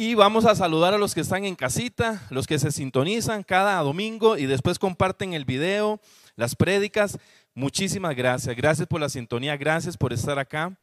[0.00, 3.80] Y vamos a saludar a los que están en casita, los que se sintonizan cada
[3.80, 5.98] domingo y después comparten el video,
[6.36, 7.18] las prédicas.
[7.52, 8.54] Muchísimas gracias.
[8.54, 10.78] Gracias por la sintonía, gracias por estar acá.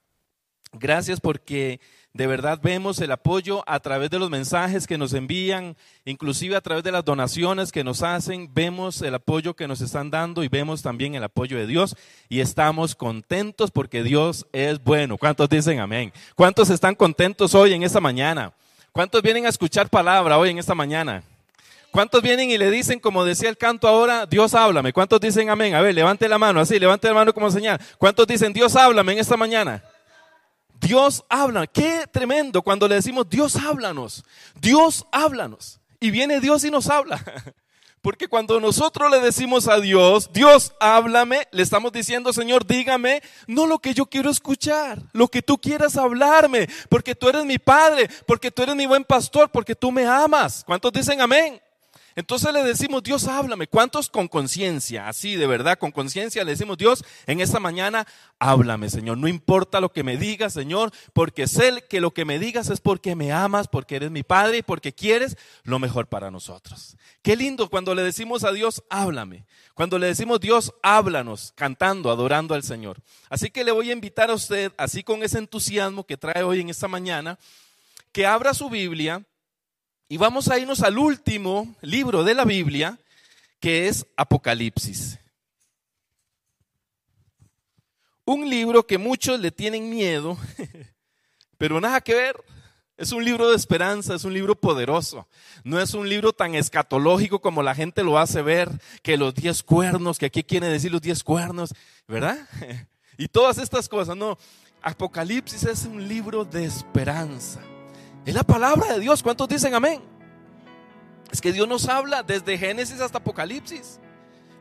[0.74, 1.80] Gracias porque
[2.12, 6.62] de verdad vemos el apoyo a través de los mensajes que nos envían, inclusive a
[6.62, 10.50] través de las donaciones que nos hacen, vemos el apoyo que nos están dando y
[10.50, 11.96] vemos también el apoyo de Dios
[12.28, 15.18] y estamos contentos porque Dios es bueno.
[15.18, 16.12] ¿Cuántos dicen amén?
[16.36, 18.54] ¿Cuántos están contentos hoy en esta mañana?
[18.96, 21.22] ¿Cuántos vienen a escuchar palabra hoy en esta mañana?
[21.91, 24.94] ¿Cuántos vienen y le dicen, como decía el canto ahora, Dios háblame?
[24.94, 25.76] ¿Cuántos dicen amén?
[25.76, 27.77] A ver, levante la mano, así, levante la mano como señal.
[27.98, 29.84] ¿Cuántos dicen, Dios háblame en esta mañana?
[30.80, 31.67] Dios habla.
[31.67, 34.23] Qué tremendo cuando le decimos, Dios háblanos.
[34.62, 35.81] Dios háblanos.
[36.00, 37.22] Y viene Dios y nos habla.
[38.05, 43.66] Porque cuando nosotros le decimos a Dios, Dios háblame, le estamos diciendo, Señor, dígame, no
[43.66, 48.08] lo que yo quiero escuchar, lo que tú quieras hablarme, porque tú eres mi Padre,
[48.28, 50.64] porque tú eres mi buen pastor, porque tú me amas.
[50.68, 51.59] ¿Cuántos dicen amén?
[52.17, 53.67] Entonces le decimos, Dios, háblame.
[53.67, 55.09] ¿Cuántos con conciencia?
[55.09, 58.07] Así, de verdad, con conciencia le decimos, Dios, en esta mañana,
[58.39, 59.17] háblame, Señor.
[59.17, 62.80] No importa lo que me digas, Señor, porque sé que lo que me digas es
[62.80, 66.95] porque me amas, porque eres mi Padre y porque quieres lo mejor para nosotros.
[67.22, 69.45] Qué lindo cuando le decimos a Dios, háblame.
[69.73, 73.02] Cuando le decimos, Dios, háblanos, cantando, adorando al Señor.
[73.29, 76.61] Así que le voy a invitar a usted, así con ese entusiasmo que trae hoy
[76.61, 77.38] en esta mañana,
[78.13, 79.22] que abra su Biblia
[80.08, 83.00] y vamos a irnos al último libro de la Biblia,
[83.59, 85.20] que es Apocalipsis.
[88.25, 90.38] Un libro que muchos le tienen miedo,
[91.58, 92.36] pero nada que ver.
[92.97, 95.28] Es un libro de esperanza, es un libro poderoso.
[95.66, 98.69] No es un libro tan escatológico como la gente lo hace ver,
[99.02, 101.73] que los diez cuernos, que aquí quiere decir los diez cuernos,
[102.08, 102.38] ¿verdad?
[103.17, 104.38] Y todas estas cosas, no.
[104.81, 107.62] Apocalipsis es un libro de esperanza.
[108.26, 109.22] Es la palabra de Dios.
[109.22, 110.02] ¿Cuántos dicen amén?
[111.31, 114.00] Es que Dios nos habla desde Génesis hasta Apocalipsis.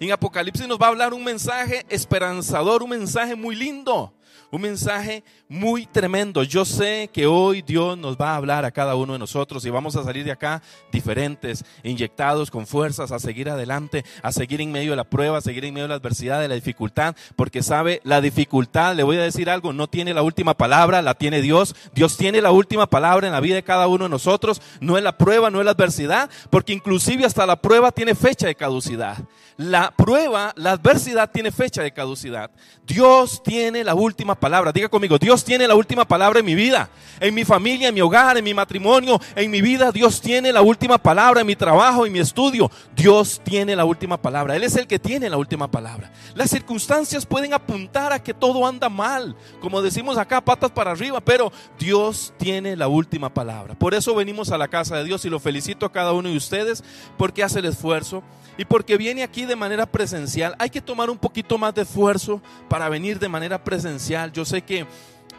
[0.00, 4.13] en Apocalipsis nos va a hablar un mensaje esperanzador, un mensaje muy lindo.
[4.54, 6.44] Un mensaje muy tremendo.
[6.44, 9.70] Yo sé que hoy Dios nos va a hablar a cada uno de nosotros y
[9.70, 14.70] vamos a salir de acá diferentes, inyectados con fuerzas a seguir adelante, a seguir en
[14.70, 17.64] medio de la prueba, a seguir en medio de la adversidad, de la dificultad, porque
[17.64, 21.42] sabe, la dificultad, le voy a decir algo, no tiene la última palabra, la tiene
[21.42, 21.74] Dios.
[21.92, 24.62] Dios tiene la última palabra en la vida de cada uno de nosotros.
[24.78, 28.46] No es la prueba, no es la adversidad, porque inclusive hasta la prueba tiene fecha
[28.46, 29.18] de caducidad.
[29.56, 32.50] La prueba, la adversidad tiene fecha de caducidad.
[32.84, 34.72] Dios tiene la última palabra.
[34.72, 38.00] Diga conmigo, Dios tiene la última palabra en mi vida, en mi familia, en mi
[38.00, 39.92] hogar, en mi matrimonio, en mi vida.
[39.92, 42.68] Dios tiene la última palabra en mi trabajo, en mi estudio.
[42.96, 44.56] Dios tiene la última palabra.
[44.56, 46.10] Él es el que tiene la última palabra.
[46.34, 51.20] Las circunstancias pueden apuntar a que todo anda mal, como decimos acá, patas para arriba,
[51.20, 53.74] pero Dios tiene la última palabra.
[53.78, 56.36] Por eso venimos a la casa de Dios y lo felicito a cada uno de
[56.36, 56.82] ustedes
[57.16, 58.24] porque hace el esfuerzo
[58.56, 60.54] y porque viene aquí de manera presencial.
[60.58, 64.32] Hay que tomar un poquito más de esfuerzo para venir de manera presencial.
[64.32, 64.86] Yo sé que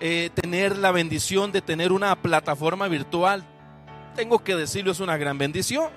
[0.02, 3.46] eh, tener la bendición de tener una plataforma virtual,
[4.16, 5.90] tengo que decirlo, es una gran bendición.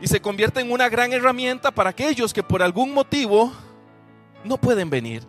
[0.00, 3.52] Y se convierte en una gran herramienta para aquellos que por algún motivo
[4.44, 5.26] no pueden venir.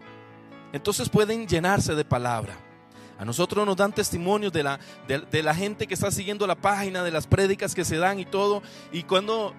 [0.71, 2.55] Entonces pueden llenarse de palabra.
[3.19, 7.03] A nosotros nos dan testimonios de la, de la gente que está siguiendo la página,
[7.03, 8.63] de las prédicas que se dan y todo.
[8.91, 9.53] Y cuando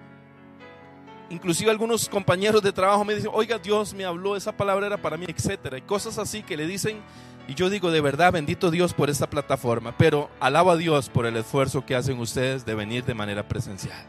[1.29, 5.17] inclusive algunos compañeros de trabajo me dicen, oiga, Dios me habló, esa palabra era para
[5.17, 5.77] mí, etcétera.
[5.77, 6.99] Y cosas así que le dicen,
[7.47, 11.25] y yo digo, de verdad, bendito Dios por esta plataforma, pero alabo a Dios por
[11.25, 14.05] el esfuerzo que hacen ustedes de venir de manera presencial,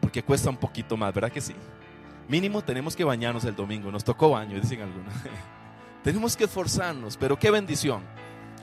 [0.00, 1.54] porque cuesta un poquito más, ¿verdad que sí?
[2.28, 5.12] Mínimo tenemos que bañarnos el domingo, nos tocó baño, dicen algunos.
[6.02, 8.02] tenemos que esforzarnos, pero qué bendición.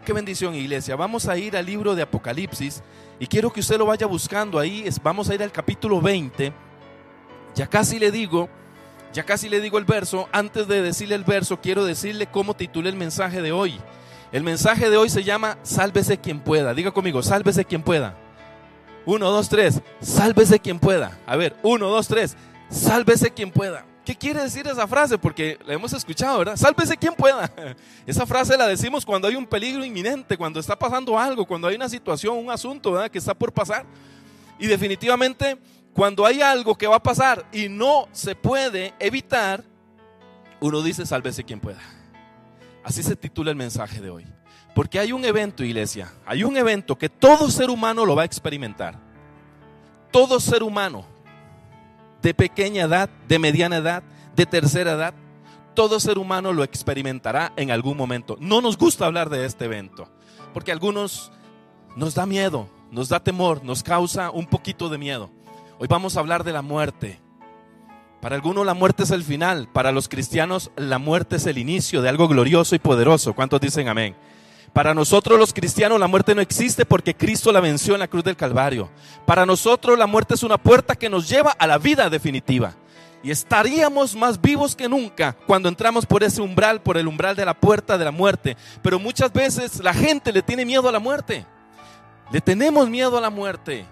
[0.06, 0.96] Qué bendición, iglesia.
[0.96, 2.84] Vamos a ir al libro de Apocalipsis
[3.20, 4.88] y quiero que usted lo vaya buscando ahí.
[5.02, 6.54] Vamos a ir al capítulo 20
[7.56, 8.50] ya casi le digo,
[9.14, 10.28] ya casi le digo el verso.
[10.32, 13.80] Antes de decirle el verso, quiero decirle cómo titulé el mensaje de hoy.
[14.32, 16.74] El mensaje de hoy se llama Sálvese quien pueda.
[16.74, 18.18] Diga conmigo, sálvese quien pueda.
[19.06, 19.82] Uno, dos, tres.
[20.02, 21.18] Sálvese quien pueda.
[21.26, 22.36] A ver, uno, dos, tres.
[22.70, 23.86] Sálvese quien pueda.
[24.04, 25.18] ¿Qué quiere decir esa frase?
[25.18, 26.56] Porque la hemos escuchado, ¿verdad?
[26.58, 27.52] Sálvese quien pueda.
[28.06, 31.76] Esa frase la decimos cuando hay un peligro inminente, cuando está pasando algo, cuando hay
[31.76, 33.10] una situación, un asunto, ¿verdad?
[33.10, 33.84] Que está por pasar.
[34.60, 35.58] Y definitivamente
[35.96, 39.64] cuando hay algo que va a pasar y no se puede evitar,
[40.60, 41.80] uno dice, sálvese quien pueda.
[42.84, 44.26] Así se titula el mensaje de hoy.
[44.76, 48.26] Porque hay un evento, iglesia, hay un evento que todo ser humano lo va a
[48.26, 49.00] experimentar.
[50.12, 51.06] Todo ser humano,
[52.22, 54.04] de pequeña edad, de mediana edad,
[54.36, 55.14] de tercera edad,
[55.76, 58.36] todo ser humano lo experimentará en algún momento.
[58.42, 60.10] No nos gusta hablar de este evento,
[60.54, 61.32] porque a algunos
[61.96, 65.32] nos da miedo, nos da temor, nos causa un poquito de miedo.
[65.78, 67.20] Hoy vamos a hablar de la muerte.
[68.22, 72.02] Para algunos la muerte es el final, para los cristianos la muerte es el inicio
[72.02, 73.34] de algo glorioso y poderoso.
[73.34, 74.16] ¿Cuántos dicen amén?
[74.72, 78.24] Para nosotros los cristianos la muerte no existe porque Cristo la venció en la cruz
[78.24, 78.90] del Calvario.
[79.26, 82.74] Para nosotros la muerte es una puerta que nos lleva a la vida definitiva.
[83.22, 87.44] Y estaríamos más vivos que nunca cuando entramos por ese umbral, por el umbral de
[87.44, 88.56] la puerta de la muerte.
[88.82, 91.46] Pero muchas veces la gente le tiene miedo a la muerte.
[92.32, 93.86] Le tenemos miedo a la muerte.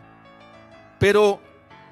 [0.98, 1.42] Pero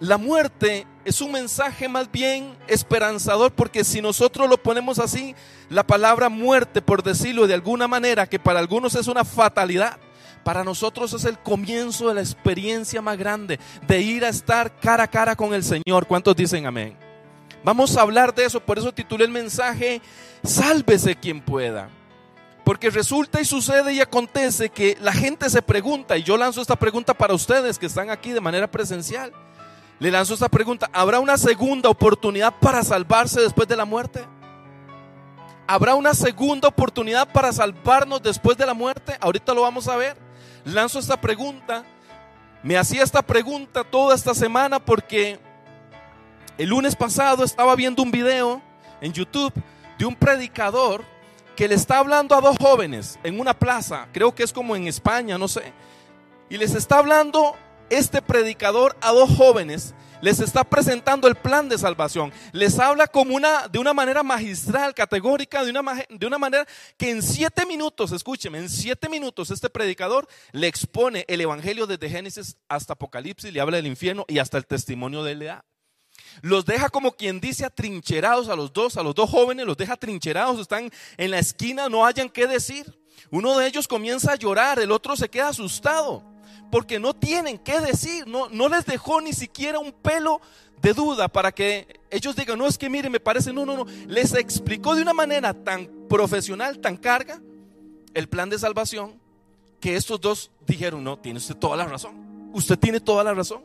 [0.02, 5.36] la muerte es un mensaje más bien esperanzador porque si nosotros lo ponemos así,
[5.70, 10.00] la palabra muerte, por decirlo de alguna manera, que para algunos es una fatalidad,
[10.44, 15.04] para nosotros es el comienzo de la experiencia más grande, de ir a estar cara
[15.04, 16.08] a cara con el Señor.
[16.08, 16.98] ¿Cuántos dicen amén?
[17.64, 20.02] Vamos a hablar de eso, por eso titulé el mensaje,
[20.44, 21.90] sálvese quien pueda.
[22.66, 26.76] Porque resulta y sucede y acontece que la gente se pregunta, y yo lanzo esta
[26.76, 29.32] pregunta para ustedes que están aquí de manera presencial
[30.02, 30.90] le lanzo esta pregunta.
[30.92, 34.26] ¿Habrá una segunda oportunidad para salvarse después de la muerte?
[35.68, 39.16] ¿Habrá una segunda oportunidad para salvarnos después de la muerte?
[39.22, 40.18] Ahorita lo vamos a ver.
[40.66, 41.86] Lanzo esta pregunta.
[42.64, 45.40] Me hacía esta pregunta toda esta semana porque
[46.58, 48.60] el lunes pasado estaba viendo un video
[49.02, 49.54] en YouTube
[50.00, 51.06] de un predicador
[51.56, 54.88] que le está hablando a dos jóvenes en una plaza, creo que es como en
[54.88, 55.74] España, no sé,
[56.50, 57.56] y les está hablando
[57.92, 62.32] este predicador a dos jóvenes les está presentando el plan de salvación.
[62.54, 66.66] Les habla como una, de una manera magistral, categórica, de una, de una manera
[66.98, 72.10] que en siete minutos, escúcheme, en siete minutos este predicador le expone el Evangelio desde
[72.10, 75.66] Génesis hasta Apocalipsis, le habla del infierno y hasta el testimonio de Lea.
[76.42, 79.94] Los deja como quien dice atrincherados a los dos, a los dos jóvenes, los deja
[79.94, 82.98] atrincherados, están en la esquina, no hayan qué decir.
[83.32, 86.31] Uno de ellos comienza a llorar, el otro se queda asustado
[86.72, 90.42] porque no tienen qué decir, no, no les dejó ni siquiera un pelo
[90.82, 93.86] de duda para que ellos digan, no es que mire, me parece, no, no, no,
[94.08, 97.40] les explicó de una manera tan profesional, tan carga,
[98.14, 99.20] el plan de salvación,
[99.80, 103.64] que estos dos dijeron, no, tiene usted toda la razón, usted tiene toda la razón.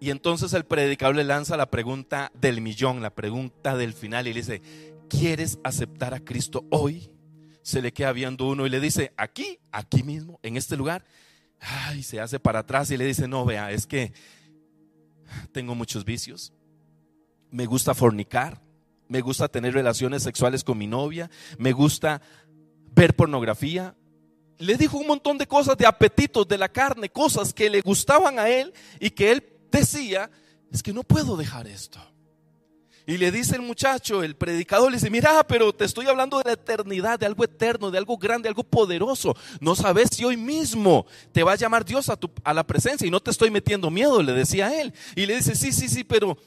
[0.00, 4.34] Y entonces el predicador le lanza la pregunta del millón, la pregunta del final, y
[4.34, 4.62] le dice,
[5.08, 7.10] ¿quieres aceptar a Cristo hoy?
[7.62, 11.04] Se le queda viendo uno y le dice, aquí, aquí mismo, en este lugar
[11.64, 14.12] ay, se hace para atrás y le dice, no, vea, es que
[15.52, 16.52] tengo muchos vicios,
[17.50, 18.62] me gusta fornicar,
[19.08, 22.20] me gusta tener relaciones sexuales con mi novia, me gusta
[22.92, 23.96] ver pornografía.
[24.58, 28.38] Le dijo un montón de cosas de apetitos de la carne, cosas que le gustaban
[28.38, 30.30] a él y que él decía,
[30.72, 32.00] es que no puedo dejar esto.
[33.06, 36.44] Y le dice el muchacho, el predicador, le dice, mira, pero te estoy hablando de
[36.44, 39.36] la eternidad, de algo eterno, de algo grande, algo poderoso.
[39.60, 43.06] No sabes si hoy mismo te va a llamar Dios a, tu, a la presencia
[43.06, 44.94] y no te estoy metiendo miedo, le decía él.
[45.14, 46.38] Y le dice, sí, sí, sí, pero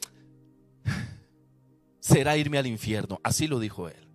[2.00, 3.20] será irme al infierno.
[3.22, 4.08] Así lo dijo él.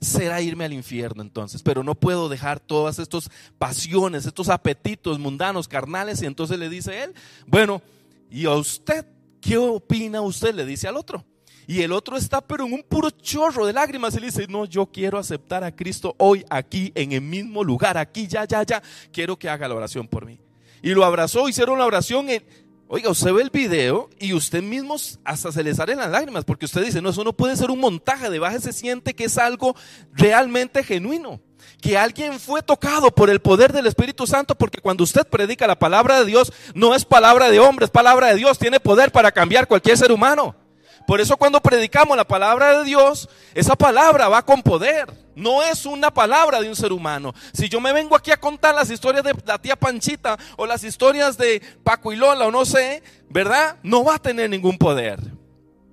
[0.00, 5.68] Será irme al infierno entonces, pero no puedo dejar todas estas pasiones, estos apetitos mundanos,
[5.68, 6.20] carnales.
[6.20, 7.14] Y entonces le dice él,
[7.46, 7.80] bueno,
[8.28, 9.06] ¿y a usted
[9.40, 10.52] qué opina usted?
[10.52, 11.24] Le dice al otro.
[11.66, 14.86] Y el otro está pero en un puro chorro de lágrimas le dice, no, yo
[14.86, 18.82] quiero aceptar a Cristo hoy, aquí, en el mismo lugar, aquí, ya, ya, ya.
[19.12, 20.38] Quiero que haga la oración por mí.
[20.82, 22.30] Y lo abrazó, hicieron la oración.
[22.30, 22.44] En,
[22.86, 26.66] oiga, usted ve el video y usted mismo hasta se le salen las lágrimas porque
[26.66, 29.36] usted dice, no, eso no puede ser un montaje, de baja se siente que es
[29.36, 29.74] algo
[30.12, 31.40] realmente genuino
[31.80, 35.78] que alguien fue tocado por el poder del Espíritu Santo, porque cuando usted predica la
[35.78, 39.30] palabra de Dios, no es palabra de hombre, es palabra de Dios, tiene poder para
[39.30, 40.54] cambiar cualquier ser humano.
[41.06, 45.06] Por eso cuando predicamos la palabra de Dios, esa palabra va con poder.
[45.36, 47.32] No es una palabra de un ser humano.
[47.52, 50.82] Si yo me vengo aquí a contar las historias de la tía Panchita o las
[50.82, 53.76] historias de Paco y Lola o no sé, ¿verdad?
[53.82, 55.20] No va a tener ningún poder.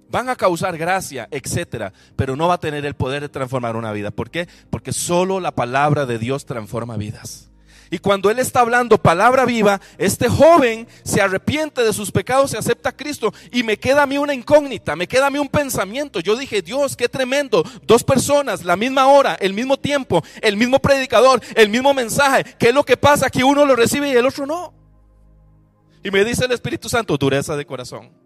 [0.09, 3.91] Van a causar gracia, etcétera, pero no va a tener el poder de transformar una
[3.91, 4.11] vida.
[4.11, 4.47] ¿Por qué?
[4.69, 7.49] Porque solo la palabra de Dios transforma vidas.
[7.93, 12.57] Y cuando Él está hablando palabra viva, este joven se arrepiente de sus pecados y
[12.57, 13.31] acepta a Cristo.
[13.51, 16.19] Y me queda a mí una incógnita, me queda a mí un pensamiento.
[16.19, 17.63] Yo dije, Dios, qué tremendo.
[17.83, 22.55] Dos personas, la misma hora, el mismo tiempo, el mismo predicador, el mismo mensaje.
[22.57, 23.29] ¿Qué es lo que pasa?
[23.29, 24.73] Que uno lo recibe y el otro no.
[26.03, 28.22] Y me dice el Espíritu Santo, dureza de corazón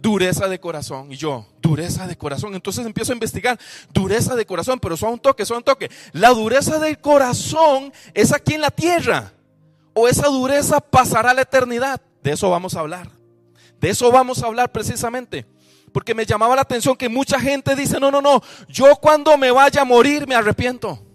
[0.00, 1.12] dureza de corazón.
[1.12, 2.54] Y yo, dureza de corazón.
[2.54, 3.58] Entonces empiezo a investigar,
[3.92, 5.90] dureza de corazón, pero son un toque, son un toque.
[6.12, 9.32] La dureza del corazón es aquí en la tierra.
[9.94, 12.00] O esa dureza pasará a la eternidad.
[12.22, 13.10] De eso vamos a hablar.
[13.80, 15.46] De eso vamos a hablar precisamente.
[15.92, 19.50] Porque me llamaba la atención que mucha gente dice, no, no, no, yo cuando me
[19.50, 21.05] vaya a morir me arrepiento.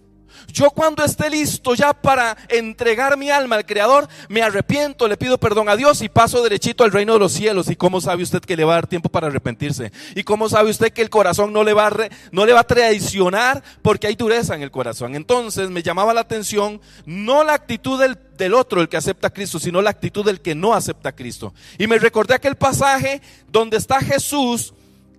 [0.51, 5.38] Yo cuando esté listo ya para entregar mi alma al Creador, me arrepiento, le pido
[5.38, 7.69] perdón a Dios y paso derechito al reino de los cielos.
[7.69, 9.91] ¿Y cómo sabe usted que le va a dar tiempo para arrepentirse?
[10.15, 12.67] ¿Y cómo sabe usted que el corazón no le va a, no le va a
[12.67, 15.15] traicionar porque hay dureza en el corazón?
[15.15, 19.33] Entonces me llamaba la atención no la actitud del, del otro, el que acepta a
[19.33, 21.53] Cristo, sino la actitud del que no acepta a Cristo.
[21.77, 24.73] Y me recordé aquel pasaje donde está Jesús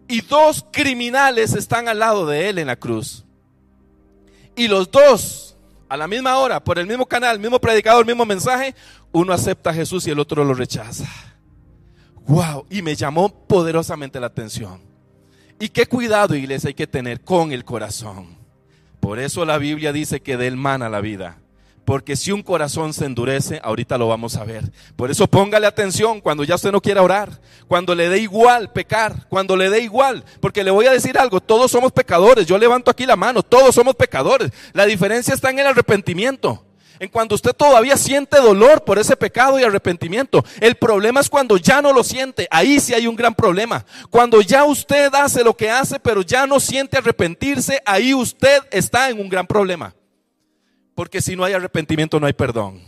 [0.08, 3.24] y dos criminales están al lado de él en la cruz.
[4.56, 5.56] Y los dos,
[5.88, 8.74] a la misma hora, por el mismo canal, el mismo predicador, el mismo mensaje,
[9.12, 11.06] uno acepta a Jesús y el otro lo rechaza.
[12.26, 14.80] Wow, y me llamó poderosamente la atención.
[15.58, 18.36] Y qué cuidado, iglesia, hay que tener con el corazón.
[19.00, 21.38] Por eso la Biblia dice que del mana la vida.
[21.84, 24.70] Porque si un corazón se endurece, ahorita lo vamos a ver.
[24.94, 29.26] Por eso póngale atención cuando ya usted no quiera orar, cuando le dé igual pecar,
[29.28, 30.24] cuando le dé igual.
[30.40, 32.46] Porque le voy a decir algo, todos somos pecadores.
[32.46, 34.52] Yo levanto aquí la mano, todos somos pecadores.
[34.72, 36.64] La diferencia está en el arrepentimiento.
[37.00, 40.44] En cuando usted todavía siente dolor por ese pecado y arrepentimiento.
[40.60, 42.46] El problema es cuando ya no lo siente.
[42.48, 43.84] Ahí sí hay un gran problema.
[44.08, 49.10] Cuando ya usted hace lo que hace, pero ya no siente arrepentirse, ahí usted está
[49.10, 49.92] en un gran problema.
[50.94, 52.80] Porque si no hay arrepentimiento no hay perdón.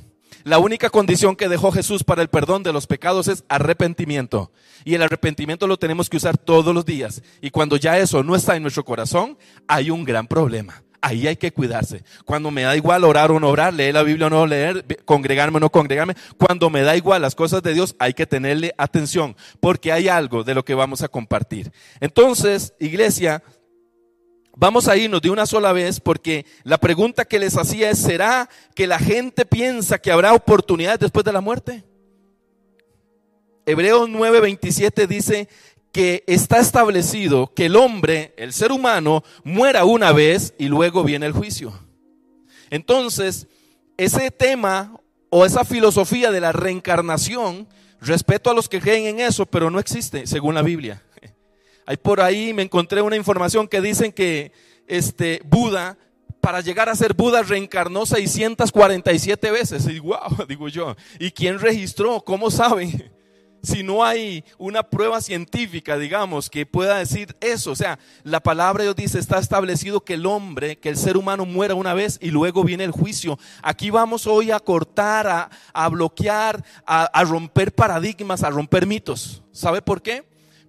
[0.45, 4.53] La única condición que dejó Jesús para el perdón de los pecados es arrepentimiento.
[4.85, 7.23] Y el arrepentimiento lo tenemos que usar todos los días.
[7.41, 10.83] Y cuando ya eso no está en nuestro corazón, hay un gran problema.
[11.01, 12.05] Ahí hay que cuidarse.
[12.27, 15.57] Cuando me da igual orar o no orar, leer la Biblia o no leer, congregarme
[15.57, 19.37] o no congregarme, cuando me da igual las cosas de Dios, hay que tenerle atención,
[19.61, 21.73] porque hay algo de lo que vamos a compartir.
[22.01, 23.43] Entonces, iglesia,
[24.57, 28.49] Vamos a irnos de una sola vez porque la pregunta que les hacía es, ¿será
[28.75, 31.85] que la gente piensa que habrá oportunidades después de la muerte?
[33.67, 35.49] Hebreos 9:27 dice
[35.91, 41.27] que está establecido que el hombre, el ser humano, muera una vez y luego viene
[41.27, 41.73] el juicio.
[42.71, 43.47] Entonces,
[43.97, 47.69] ese tema o esa filosofía de la reencarnación,
[48.01, 51.03] respeto a los que creen en eso, pero no existe según la Biblia.
[51.87, 54.53] Hay por ahí me encontré una información que dicen que
[54.87, 55.99] este Buda
[56.45, 59.87] para llegar a ser Buda reencarnó 647 veces.
[59.89, 60.95] Y wow, digo yo.
[61.19, 62.21] ¿Y quién registró?
[62.21, 63.11] ¿Cómo sabe?
[63.63, 67.71] Si no hay una prueba científica, digamos, que pueda decir eso.
[67.71, 71.17] O sea, la palabra de Dios dice, está establecido que el hombre, que el ser
[71.17, 73.39] humano muera una vez y luego viene el juicio.
[73.63, 79.43] Aquí vamos hoy a cortar, a, bloquear, a, a romper paradigmas, a romper mitos.
[79.51, 80.25] ¿Sabe por qué?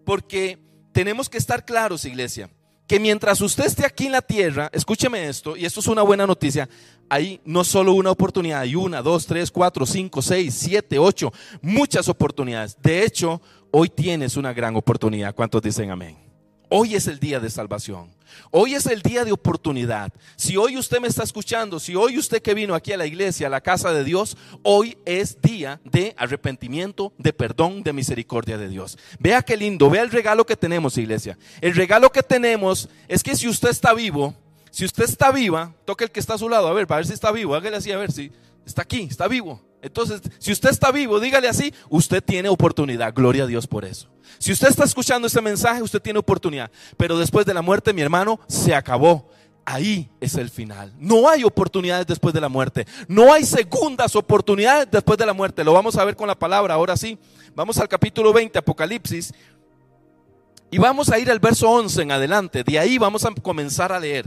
[0.06, 0.58] Porque
[0.96, 2.50] tenemos que estar claros, iglesia,
[2.88, 6.26] que mientras usted esté aquí en la tierra, escúcheme esto, y esto es una buena
[6.26, 6.70] noticia,
[7.10, 12.08] hay no solo una oportunidad, hay una, dos, tres, cuatro, cinco, seis, siete, ocho, muchas
[12.08, 12.78] oportunidades.
[12.82, 15.36] De hecho, hoy tienes una gran oportunidad.
[15.36, 16.25] ¿Cuántos dicen amén?
[16.78, 18.14] Hoy es el día de salvación.
[18.52, 20.12] Hoy es el día de oportunidad.
[20.36, 23.48] Si hoy usted me está escuchando, si hoy usted que vino aquí a la iglesia,
[23.48, 28.68] a la casa de Dios, hoy es día de arrepentimiento, de perdón, de misericordia de
[28.68, 28.98] Dios.
[29.20, 31.38] Vea qué lindo, vea el regalo que tenemos, iglesia.
[31.62, 34.36] El regalo que tenemos es que si usted está vivo,
[34.70, 37.08] si usted está viva, toque el que está a su lado, a ver, para ver
[37.08, 38.34] si está vivo, hágale así, a ver si
[38.66, 39.62] está aquí, está vivo.
[39.86, 43.14] Entonces, si usted está vivo, dígale así, usted tiene oportunidad.
[43.14, 44.10] Gloria a Dios por eso.
[44.40, 46.72] Si usted está escuchando este mensaje, usted tiene oportunidad.
[46.98, 49.30] Pero después de la muerte, mi hermano, se acabó.
[49.64, 50.92] Ahí es el final.
[50.98, 52.88] No hay oportunidades después de la muerte.
[53.08, 55.64] No hay segundas oportunidades después de la muerte.
[55.64, 56.74] Lo vamos a ver con la palabra.
[56.74, 57.20] Ahora sí,
[57.54, 59.36] vamos al capítulo 20, Apocalipsis.
[60.72, 62.64] Y vamos a ir al verso 11 en adelante.
[62.64, 64.26] De ahí vamos a comenzar a leer.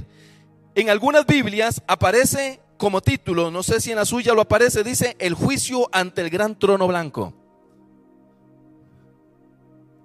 [0.76, 5.16] En algunas Biblias aparece como título, no sé si en la suya lo aparece, dice
[5.18, 7.34] el juicio ante el gran trono blanco.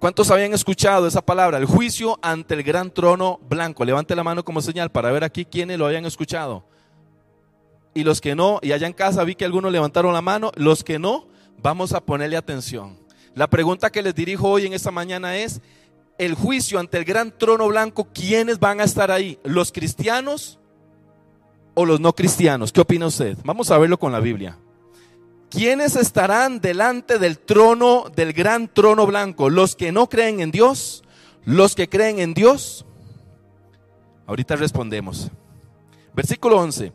[0.00, 1.56] ¿Cuántos habían escuchado esa palabra?
[1.56, 3.86] El juicio ante el gran trono blanco.
[3.86, 6.66] Levante la mano como señal para ver aquí quiénes lo habían escuchado.
[7.94, 10.84] Y los que no, y allá en casa vi que algunos levantaron la mano, los
[10.84, 11.28] que no,
[11.62, 12.98] vamos a ponerle atención.
[13.34, 15.62] La pregunta que les dirijo hoy en esta mañana es,
[16.18, 19.38] el juicio ante el gran trono blanco, ¿quiénes van a estar ahí?
[19.42, 20.58] ¿Los cristianos
[21.74, 22.72] o los no cristianos?
[22.72, 23.36] ¿Qué opina usted?
[23.44, 24.58] Vamos a verlo con la Biblia.
[25.50, 29.50] ¿Quiénes estarán delante del trono, del gran trono blanco?
[29.50, 31.04] ¿Los que no creen en Dios?
[31.44, 32.84] ¿Los que creen en Dios?
[34.26, 35.30] Ahorita respondemos.
[36.14, 36.92] Versículo 11.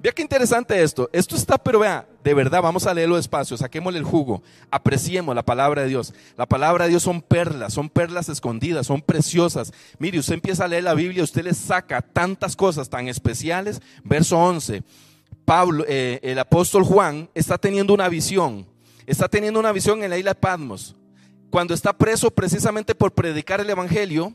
[0.00, 1.08] Vea qué interesante esto.
[1.12, 5.44] Esto está, pero vea, de verdad, vamos a leerlo despacio, saquémosle el jugo, apreciemos la
[5.44, 6.14] palabra de Dios.
[6.36, 9.72] La palabra de Dios son perlas, son perlas escondidas, son preciosas.
[9.98, 13.80] Mire, usted empieza a leer la Biblia, usted le saca tantas cosas tan especiales.
[14.04, 14.84] Verso 11.
[15.44, 18.66] Pablo, eh, el apóstol Juan, está teniendo una visión.
[19.04, 20.94] Está teniendo una visión en la isla de Patmos.
[21.50, 24.34] Cuando está preso precisamente por predicar el Evangelio,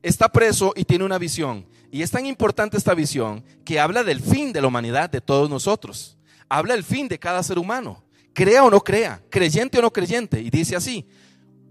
[0.00, 1.66] está preso y tiene una visión.
[1.90, 5.50] Y es tan importante esta visión que habla del fin de la humanidad, de todos
[5.50, 6.13] nosotros.
[6.48, 10.40] Habla del fin de cada ser humano, crea o no crea, creyente o no creyente.
[10.40, 11.06] Y dice así,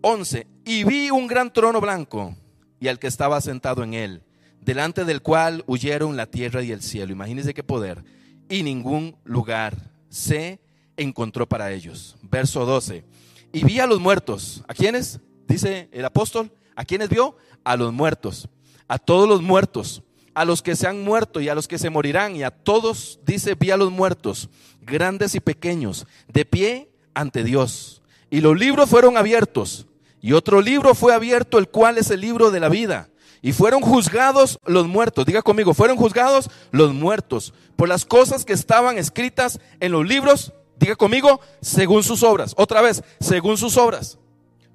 [0.01, 2.35] 11, y vi un gran trono blanco
[2.79, 4.23] y al que estaba sentado en él,
[4.59, 7.13] delante del cual huyeron la tierra y el cielo.
[7.13, 8.03] Imagínense qué poder.
[8.49, 9.77] Y ningún lugar
[10.09, 10.59] se
[10.97, 12.17] encontró para ellos.
[12.23, 13.05] Verso 12.
[13.53, 14.63] Y vi a los muertos.
[14.67, 15.21] ¿A quiénes?
[15.47, 16.51] Dice el apóstol.
[16.75, 17.37] ¿A quiénes vio?
[17.63, 18.49] A los muertos.
[18.87, 20.03] A todos los muertos.
[20.33, 22.35] A los que se han muerto y a los que se morirán.
[22.35, 24.49] Y a todos, dice, vi a los muertos,
[24.81, 28.01] grandes y pequeños, de pie ante Dios.
[28.29, 29.87] Y los libros fueron abiertos.
[30.21, 33.09] Y otro libro fue abierto, el cual es el libro de la vida.
[33.41, 35.25] Y fueron juzgados los muertos.
[35.25, 40.53] Diga conmigo, fueron juzgados los muertos por las cosas que estaban escritas en los libros.
[40.79, 42.53] Diga conmigo, según sus obras.
[42.57, 44.17] Otra vez, según sus obras.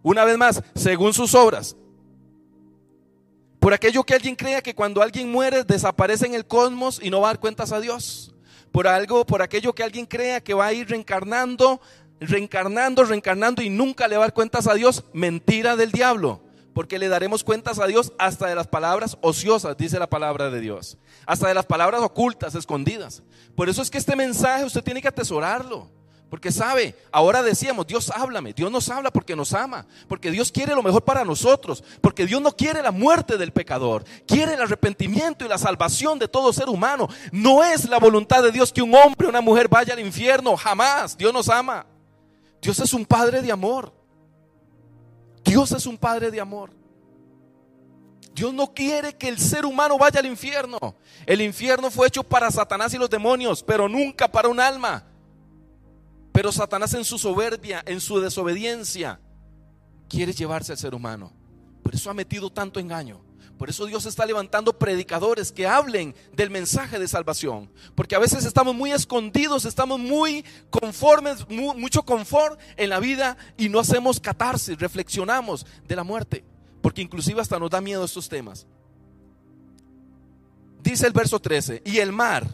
[0.03, 1.77] Una vez más, según sus obras.
[3.59, 7.21] Por aquello que alguien crea que cuando alguien muere desaparece en el cosmos y no
[7.21, 8.35] va a dar cuentas a Dios.
[8.71, 11.81] Por algo, por aquello que alguien crea que va a ir reencarnando,
[12.21, 15.05] reencarnando, reencarnando y nunca le va a dar cuentas a Dios.
[15.13, 16.43] Mentira del diablo
[16.79, 20.61] porque le daremos cuentas a Dios hasta de las palabras ociosas, dice la palabra de
[20.61, 20.97] Dios,
[21.27, 23.25] hasta de las palabras ocultas, escondidas.
[23.57, 25.91] Por eso es que este mensaje usted tiene que atesorarlo.
[26.31, 30.75] Porque sabe, ahora decíamos, Dios háblame, Dios nos habla porque nos ama, porque Dios quiere
[30.75, 35.47] lo mejor para nosotros, porque Dios no quiere la muerte del pecador, quiere el arrepentimiento
[35.47, 37.09] y la salvación de todo ser humano.
[37.33, 40.55] No es la voluntad de Dios que un hombre o una mujer vaya al infierno,
[40.57, 41.17] jamás.
[41.17, 41.87] Dios nos ama.
[42.61, 43.93] Dios es un Padre de amor.
[45.43, 46.71] Dios es un Padre de amor.
[48.35, 50.79] Dios no quiere que el ser humano vaya al infierno.
[51.25, 55.05] El infierno fue hecho para Satanás y los demonios, pero nunca para un alma.
[56.39, 59.19] Pero Satanás en su soberbia, en su desobediencia,
[60.09, 61.33] quiere llevarse al ser humano.
[61.83, 63.21] Por eso ha metido tanto engaño.
[63.59, 67.69] Por eso Dios está levantando predicadores que hablen del mensaje de salvación.
[67.97, 73.69] Porque a veces estamos muy escondidos, estamos muy conformes, mucho confort en la vida y
[73.69, 76.45] no hacemos catarsis, reflexionamos de la muerte.
[76.81, 78.65] Porque inclusive hasta nos da miedo estos temas.
[80.85, 82.47] Dice el verso 13, y el mar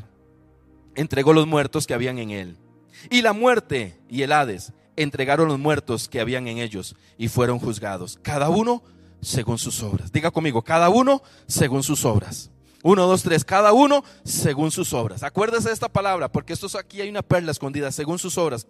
[0.94, 2.63] entregó los muertos que habían en él.
[3.10, 7.58] Y la muerte y el Hades entregaron los muertos que habían en ellos y fueron
[7.58, 8.18] juzgados.
[8.22, 8.82] Cada uno
[9.20, 10.12] según sus obras.
[10.12, 12.50] Diga conmigo, cada uno según sus obras.
[12.82, 15.22] Uno, dos, tres, cada uno según sus obras.
[15.22, 18.66] Acuérdese de esta palabra, porque esto es, aquí hay una perla escondida, según sus obras.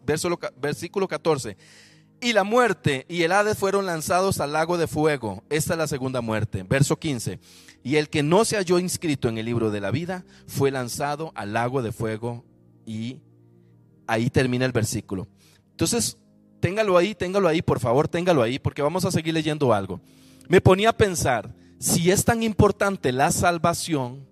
[0.57, 1.57] versículo 14.
[2.21, 5.43] Y la muerte y el Hades fueron lanzados al lago de fuego.
[5.51, 6.63] Esta es la segunda muerte.
[6.63, 7.41] Verso 15.
[7.83, 11.33] Y el que no se halló inscrito en el libro de la vida fue lanzado
[11.35, 12.45] al lago de fuego.
[12.87, 13.19] Y
[14.07, 15.27] ahí termina el versículo.
[15.71, 16.19] Entonces,
[16.61, 20.01] téngalo ahí, téngalo ahí, por favor, téngalo ahí, porque vamos a seguir leyendo algo
[20.49, 24.27] me ponía a pensar, si es tan importante la salvación,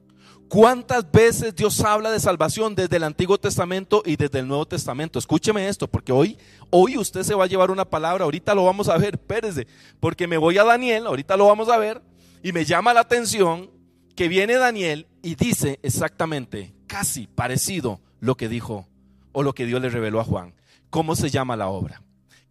[0.49, 5.19] ¿cuántas veces Dios habla de salvación desde el Antiguo Testamento y desde el Nuevo Testamento?
[5.19, 6.39] Escúcheme esto, porque hoy,
[6.71, 9.67] hoy usted se va a llevar una palabra, ahorita lo vamos a ver, espérese,
[10.01, 12.03] porque me voy a Daniel, ahorita lo vamos a ver,
[12.43, 13.71] y me llama la atención
[14.15, 18.87] que viene Daniel y dice exactamente, casi parecido lo que dijo
[19.33, 20.55] o lo que Dios le reveló a Juan.
[20.90, 22.03] ¿Cómo se llama la obra?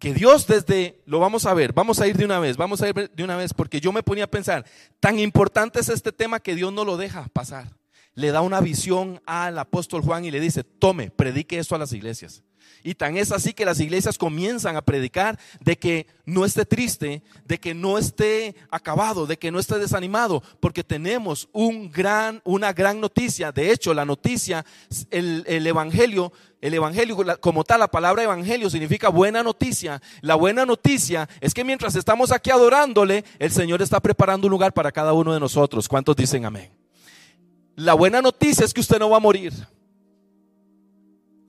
[0.02, 2.88] que Dios desde, lo vamos a ver, vamos a ir de una vez, vamos a
[2.88, 4.66] ir de una vez, porque yo me ponía a pensar,
[4.98, 7.76] tan importante es este tema que Dios no lo deja pasar.
[8.14, 11.92] Le da una visión al apóstol Juan y le dice, tome, predique esto a las
[11.92, 12.42] iglesias.
[12.84, 17.22] Y tan es así que las iglesias comienzan a predicar de que no esté triste,
[17.44, 22.72] de que no esté acabado, de que no esté desanimado, porque tenemos un gran, una
[22.72, 23.52] gran noticia.
[23.52, 24.64] De hecho, la noticia,
[25.10, 30.00] el, el evangelio el evangelio, como tal, la palabra evangelio significa buena noticia.
[30.20, 34.72] La buena noticia es que mientras estamos aquí adorándole, el Señor está preparando un lugar
[34.72, 35.88] para cada uno de nosotros.
[35.88, 36.70] ¿Cuántos dicen amén?
[37.74, 39.52] La buena noticia es que usted no va a morir.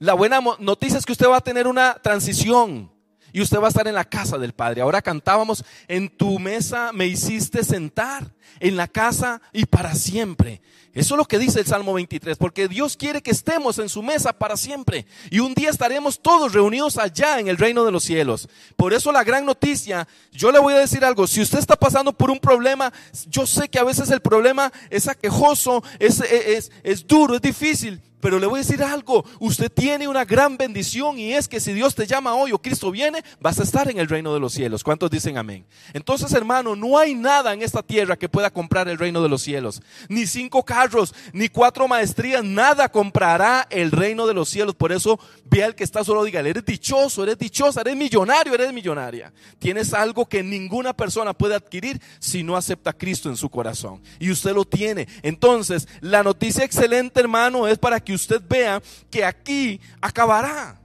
[0.04, 2.92] La buena noticia es que usted va a tener una transición
[3.32, 4.82] y usted va a estar en la casa del Padre.
[4.82, 10.60] Ahora cantábamos, en tu mesa me hiciste sentar, en la casa y para siempre.
[10.94, 14.00] Eso es lo que dice el Salmo 23, porque Dios quiere que estemos en su
[14.00, 15.06] mesa para siempre.
[15.28, 18.48] Y un día estaremos todos reunidos allá en el reino de los cielos.
[18.76, 22.12] Por eso la gran noticia, yo le voy a decir algo, si usted está pasando
[22.12, 22.92] por un problema,
[23.28, 28.00] yo sé que a veces el problema es aquejoso, es, es, es duro, es difícil,
[28.24, 31.74] pero le voy a decir algo, usted tiene una gran bendición y es que si
[31.74, 34.54] Dios te llama hoy o Cristo viene, vas a estar en el reino de los
[34.54, 34.82] cielos.
[34.82, 35.66] ¿Cuántos dicen amén?
[35.92, 39.42] Entonces, hermano, no hay nada en esta tierra que pueda comprar el reino de los
[39.42, 39.80] cielos.
[40.08, 44.74] Ni cinco carros, ni cuatro maestrías, nada comprará el reino de los cielos.
[44.74, 48.72] Por eso ve al que está solo, diga, eres dichoso, eres dichosa, eres millonario, eres
[48.72, 49.32] millonaria.
[49.60, 54.02] Tienes algo que ninguna persona puede adquirir si no acepta a Cristo en su corazón.
[54.18, 55.06] Y usted lo tiene.
[55.22, 60.80] Entonces, la noticia excelente, hermano, es para que usted vea que aquí acabará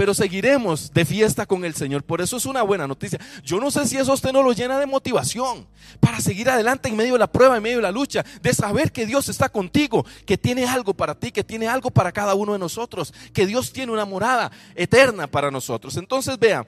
[0.00, 2.02] pero seguiremos de fiesta con el Señor.
[2.02, 3.20] Por eso es una buena noticia.
[3.44, 5.68] Yo no sé si eso usted no lo llena de motivación
[6.00, 8.92] para seguir adelante en medio de la prueba, en medio de la lucha, de saber
[8.92, 12.54] que Dios está contigo, que tiene algo para ti, que tiene algo para cada uno
[12.54, 15.94] de nosotros, que Dios tiene una morada eterna para nosotros.
[15.98, 16.66] Entonces, vea,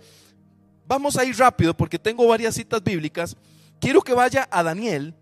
[0.86, 3.34] vamos a ir rápido porque tengo varias citas bíblicas.
[3.80, 5.14] Quiero que vaya a Daniel,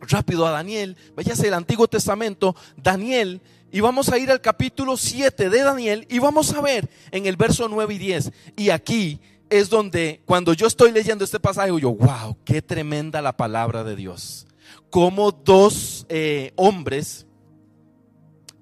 [0.00, 5.50] rápido a Daniel, váyase al Antiguo Testamento, Daniel y vamos a ir al capítulo 7
[5.50, 8.32] de Daniel y vamos a ver en el verso 9 y 10.
[8.56, 13.36] Y aquí es donde cuando yo estoy leyendo este pasaje, yo, wow, qué tremenda la
[13.36, 14.46] palabra de Dios.
[14.90, 17.26] Como dos eh, hombres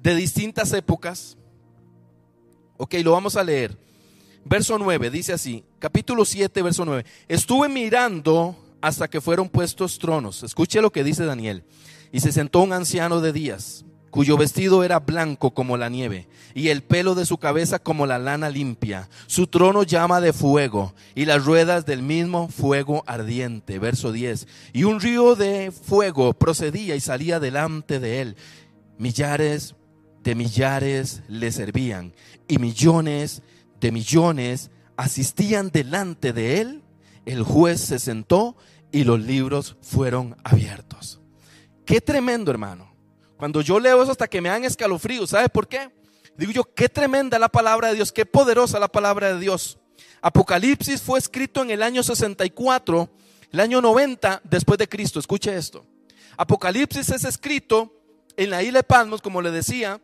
[0.01, 1.37] de distintas épocas,
[2.77, 3.79] ok, lo vamos a leer.
[4.45, 7.05] Verso 9, dice así, capítulo 7, verso 9.
[7.29, 10.43] Estuve mirando hasta que fueron puestos tronos.
[10.43, 11.65] Escuche lo que dice Daniel.
[12.13, 16.69] Y se sentó un anciano de días cuyo vestido era blanco como la nieve, y
[16.69, 19.09] el pelo de su cabeza como la lana limpia.
[19.27, 23.81] Su trono llama de fuego, y las ruedas del mismo fuego ardiente.
[23.81, 24.47] Verso 10.
[24.73, 28.37] Y un río de fuego procedía y salía delante de él.
[28.99, 29.75] Millares
[30.23, 32.15] de millares le servían,
[32.47, 33.43] y millones
[33.81, 36.83] de millones asistían delante de él.
[37.27, 38.57] El juez se sentó
[38.93, 41.21] y los libros fueron abiertos.
[41.85, 42.94] Qué tremendo, hermano.
[43.37, 45.91] Cuando yo leo eso hasta que me dan escalofríos, ¿sabe por qué?
[46.37, 49.79] Digo yo, qué tremenda la palabra de Dios, qué poderosa la palabra de Dios.
[50.21, 53.11] Apocalipsis fue escrito en el año 64,
[53.53, 55.21] el año 90 después de Cristo.
[55.21, 55.85] Escuche esto.
[56.37, 57.93] Apocalipsis es escrito
[58.37, 60.01] en la isla de Palmos, como le decía,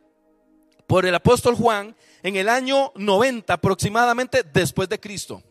[0.86, 5.42] por el apóstol Juan en el año 90 aproximadamente después de Cristo.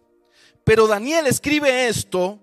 [0.64, 2.40] Pero Daniel escribe esto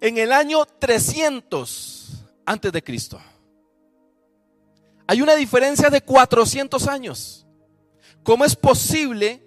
[0.00, 3.20] en el año 300 antes de Cristo.
[5.12, 7.46] Hay una diferencia de 400 años.
[8.22, 9.42] ¿Cómo es posible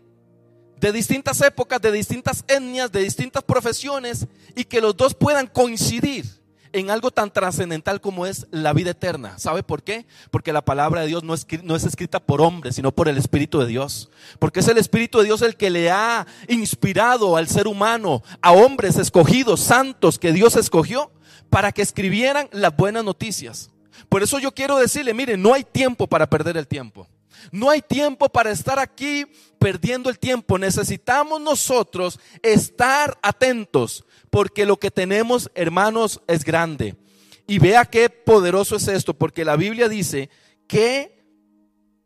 [0.79, 6.23] de distintas épocas, de distintas etnias, de distintas profesiones y que los dos puedan coincidir
[6.71, 9.39] en algo tan trascendental como es la vida eterna?
[9.39, 10.05] ¿Sabe por qué?
[10.29, 13.17] Porque la palabra de Dios no es, no es escrita por hombres, sino por el
[13.17, 14.11] Espíritu de Dios.
[14.37, 18.51] Porque es el Espíritu de Dios el que le ha inspirado al ser humano, a
[18.51, 21.11] hombres escogidos, santos que Dios escogió,
[21.49, 23.71] para que escribieran las buenas noticias.
[24.09, 27.07] Por eso yo quiero decirle, mire, no hay tiempo para perder el tiempo.
[27.51, 29.25] No hay tiempo para estar aquí
[29.59, 30.57] perdiendo el tiempo.
[30.57, 36.95] Necesitamos nosotros estar atentos porque lo que tenemos, hermanos, es grande.
[37.47, 40.29] Y vea qué poderoso es esto, porque la Biblia dice
[40.67, 41.15] que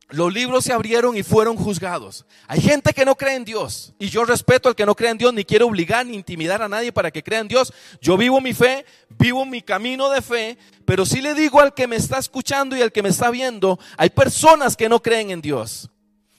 [0.09, 2.25] los libros se abrieron y fueron juzgados.
[2.47, 5.17] Hay gente que no cree en Dios y yo respeto al que no cree en
[5.17, 7.71] Dios, ni quiero obligar ni intimidar a nadie para que crea en Dios.
[8.01, 8.85] Yo vivo mi fe,
[9.19, 12.81] vivo mi camino de fe, pero sí le digo al que me está escuchando y
[12.81, 15.89] al que me está viendo, hay personas que no creen en Dios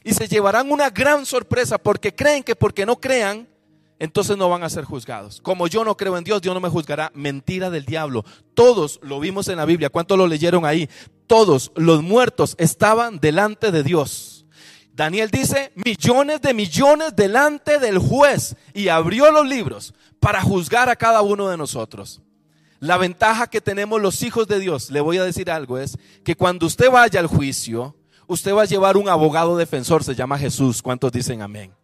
[0.03, 3.47] y se llevarán una gran sorpresa porque creen que porque no crean,
[3.99, 5.41] entonces no van a ser juzgados.
[5.43, 7.13] Como yo no creo en Dios, Dios no me juzgará.
[7.15, 8.25] Mentira del diablo.
[8.55, 9.91] Todos lo vimos en la Biblia.
[9.91, 10.89] ¿Cuántos lo leyeron ahí?
[11.27, 14.47] Todos los muertos estaban delante de Dios.
[14.95, 20.97] Daniel dice, millones de millones delante del juez y abrió los libros para juzgar a
[20.97, 22.23] cada uno de nosotros.
[22.81, 26.35] La ventaja que tenemos los hijos de Dios, le voy a decir algo, es que
[26.35, 27.95] cuando usted vaya al juicio,
[28.27, 30.81] usted va a llevar un abogado defensor, se llama Jesús.
[30.81, 31.75] ¿Cuántos dicen amén?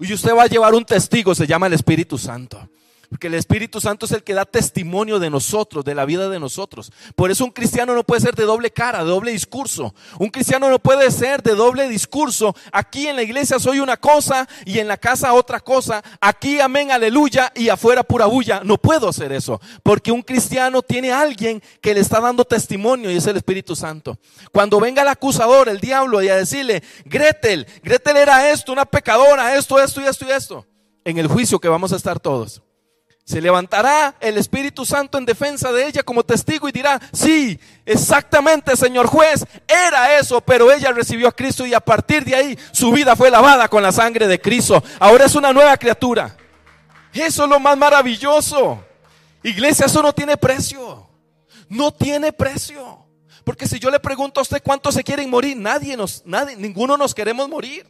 [0.00, 2.68] Y usted va a llevar un testigo, se llama el Espíritu Santo.
[3.10, 6.38] Porque el Espíritu Santo es el que da testimonio de nosotros, de la vida de
[6.38, 6.92] nosotros.
[7.16, 9.96] Por eso un cristiano no puede ser de doble cara, de doble discurso.
[10.20, 12.54] Un cristiano no puede ser de doble discurso.
[12.70, 16.04] Aquí en la iglesia soy una cosa y en la casa otra cosa.
[16.20, 18.60] Aquí amén, aleluya y afuera pura bulla.
[18.62, 19.60] No puedo hacer eso.
[19.82, 23.74] Porque un cristiano tiene a alguien que le está dando testimonio y es el Espíritu
[23.74, 24.18] Santo.
[24.52, 29.56] Cuando venga el acusador, el diablo, y a decirle, Gretel, Gretel era esto, una pecadora,
[29.56, 30.66] esto, esto y esto y esto.
[31.04, 32.62] En el juicio que vamos a estar todos.
[33.24, 38.76] Se levantará el Espíritu Santo en defensa de ella como testigo y dirá, sí, exactamente,
[38.76, 42.90] señor juez, era eso, pero ella recibió a Cristo y a partir de ahí su
[42.90, 44.82] vida fue lavada con la sangre de Cristo.
[44.98, 46.36] Ahora es una nueva criatura.
[47.12, 48.84] Eso es lo más maravilloso.
[49.42, 51.08] Iglesia, eso no tiene precio.
[51.68, 53.06] No tiene precio.
[53.44, 56.96] Porque si yo le pregunto a usted cuántos se quieren morir, nadie nos, nadie, ninguno
[56.96, 57.86] nos queremos morir.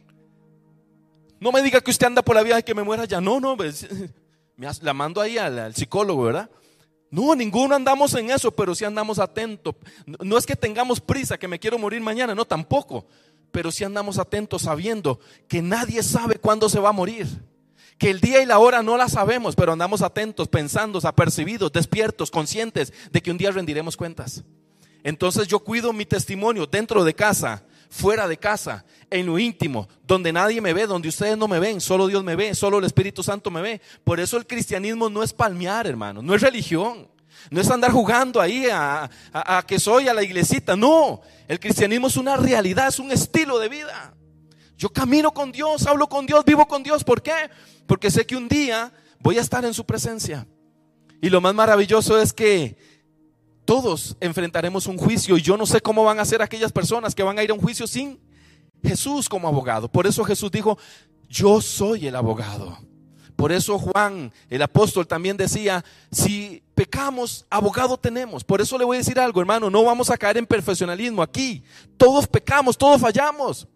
[1.39, 3.19] No me diga que usted anda por la vida y que me muera ya.
[3.19, 3.87] No, no, pues,
[4.81, 6.49] la mando ahí al, psicólogo, ¿verdad?
[7.09, 9.75] No, ninguno andamos en eso, pero sí andamos atentos.
[10.05, 13.05] No es que tengamos prisa, que me quiero morir mañana, no, tampoco.
[13.51, 15.19] Pero sí andamos atentos sabiendo
[15.49, 17.27] que nadie sabe cuándo se va a morir.
[17.97, 22.31] Que el día y la hora no la sabemos, pero andamos atentos, pensando, apercibidos, despiertos,
[22.31, 24.43] conscientes de que un día rendiremos cuentas.
[25.03, 30.31] Entonces yo cuido mi testimonio dentro de casa, fuera de casa, en lo íntimo, donde
[30.31, 33.21] nadie me ve, donde ustedes no me ven, solo Dios me ve, solo el Espíritu
[33.21, 33.81] Santo me ve.
[34.05, 37.07] Por eso el cristianismo no es palmear, hermano, no es religión.
[37.49, 39.09] No es andar jugando ahí a,
[39.67, 40.75] que soy a la iglesita.
[40.75, 44.13] No, el cristianismo es una realidad, es un estilo de vida.
[44.77, 47.03] Yo camino con Dios, hablo con Dios, vivo con Dios.
[47.03, 47.49] ¿Por qué?
[47.87, 50.47] Porque sé que un día voy a estar en su presencia.
[51.19, 52.77] Y lo más maravilloso es que
[53.65, 57.23] todos enfrentaremos un juicio y yo no sé cómo van a ser aquellas personas que
[57.23, 58.19] van a ir a un juicio sin
[58.83, 59.91] Jesús como abogado.
[59.91, 60.77] Por eso Jesús dijo,
[61.29, 62.77] yo soy el abogado.
[63.35, 68.43] Por eso Juan, el apóstol, también decía, si pecamos, abogado tenemos.
[68.43, 71.63] Por eso le voy a decir algo, hermano, no vamos a caer en perfeccionalismo aquí.
[71.97, 73.67] Todos pecamos, todos fallamos.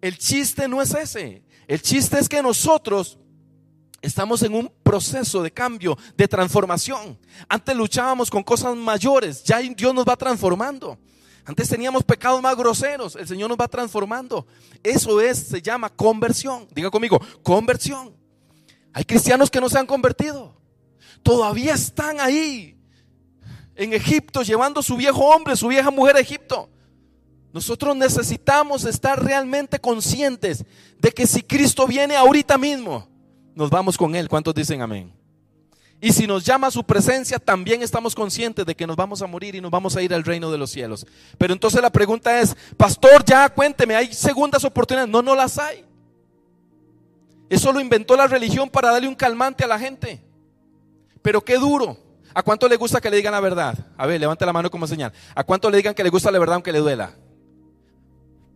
[0.00, 1.42] El chiste no es ese.
[1.66, 3.18] El chiste es que nosotros
[4.02, 7.16] Estamos en un proceso de cambio, de transformación.
[7.48, 10.98] Antes luchábamos con cosas mayores, ya Dios nos va transformando.
[11.44, 14.44] Antes teníamos pecados más groseros, el Señor nos va transformando.
[14.82, 16.66] Eso es, se llama conversión.
[16.74, 18.12] Diga conmigo, conversión.
[18.92, 20.52] Hay cristianos que no se han convertido.
[21.22, 22.76] Todavía están ahí
[23.76, 26.68] en Egipto llevando su viejo hombre, su vieja mujer a Egipto.
[27.52, 30.64] Nosotros necesitamos estar realmente conscientes
[30.98, 33.11] de que si Cristo viene ahorita mismo,
[33.54, 34.28] nos vamos con Él.
[34.28, 35.12] ¿Cuántos dicen amén?
[36.04, 39.54] Y si nos llama su presencia, también estamos conscientes de que nos vamos a morir
[39.54, 41.06] y nos vamos a ir al reino de los cielos.
[41.38, 45.08] Pero entonces la pregunta es, pastor, ya cuénteme, ¿hay segundas oportunidades?
[45.08, 45.84] No, no las hay.
[47.48, 50.20] Eso lo inventó la religión para darle un calmante a la gente.
[51.22, 51.96] Pero qué duro.
[52.34, 53.78] ¿A cuánto le gusta que le digan la verdad?
[53.96, 55.12] A ver, levante la mano como señal.
[55.36, 57.14] ¿A cuánto le digan que le gusta la verdad aunque le duela?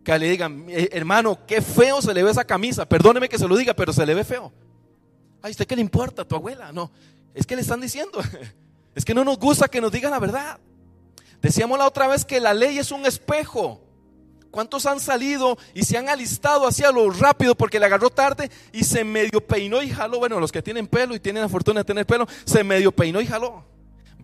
[0.03, 2.85] Que le digan, eh, hermano, qué feo se le ve esa camisa.
[2.85, 4.51] Perdóneme que se lo diga, pero se le ve feo.
[5.41, 6.25] Ay, ¿usted qué le importa?
[6.25, 6.71] ¿Tu abuela?
[6.71, 6.91] No,
[7.33, 8.19] es que le están diciendo.
[8.95, 10.57] Es que no nos gusta que nos digan la verdad.
[11.39, 13.79] Decíamos la otra vez que la ley es un espejo.
[14.49, 18.83] ¿Cuántos han salido y se han alistado hacia lo rápido porque le agarró tarde y
[18.83, 20.17] se medio peinó y jaló?
[20.17, 23.21] Bueno, los que tienen pelo y tienen la fortuna de tener pelo, se medio peinó
[23.21, 23.63] y jaló.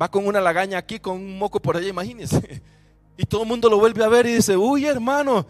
[0.02, 2.63] Va con una lagaña aquí, con un moco por allá, imagínense.
[3.15, 5.45] Y todo el mundo lo vuelve a ver y dice, uy hermano,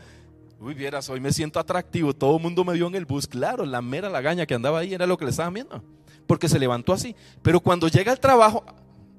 [0.63, 2.13] Uy, vieras, hoy me siento atractivo.
[2.13, 3.27] Todo el mundo me vio en el bus.
[3.27, 5.83] Claro, la mera lagaña que andaba ahí era lo que le estaban viendo.
[6.25, 7.17] Porque se levantó así.
[7.41, 8.63] Pero cuando llega al trabajo,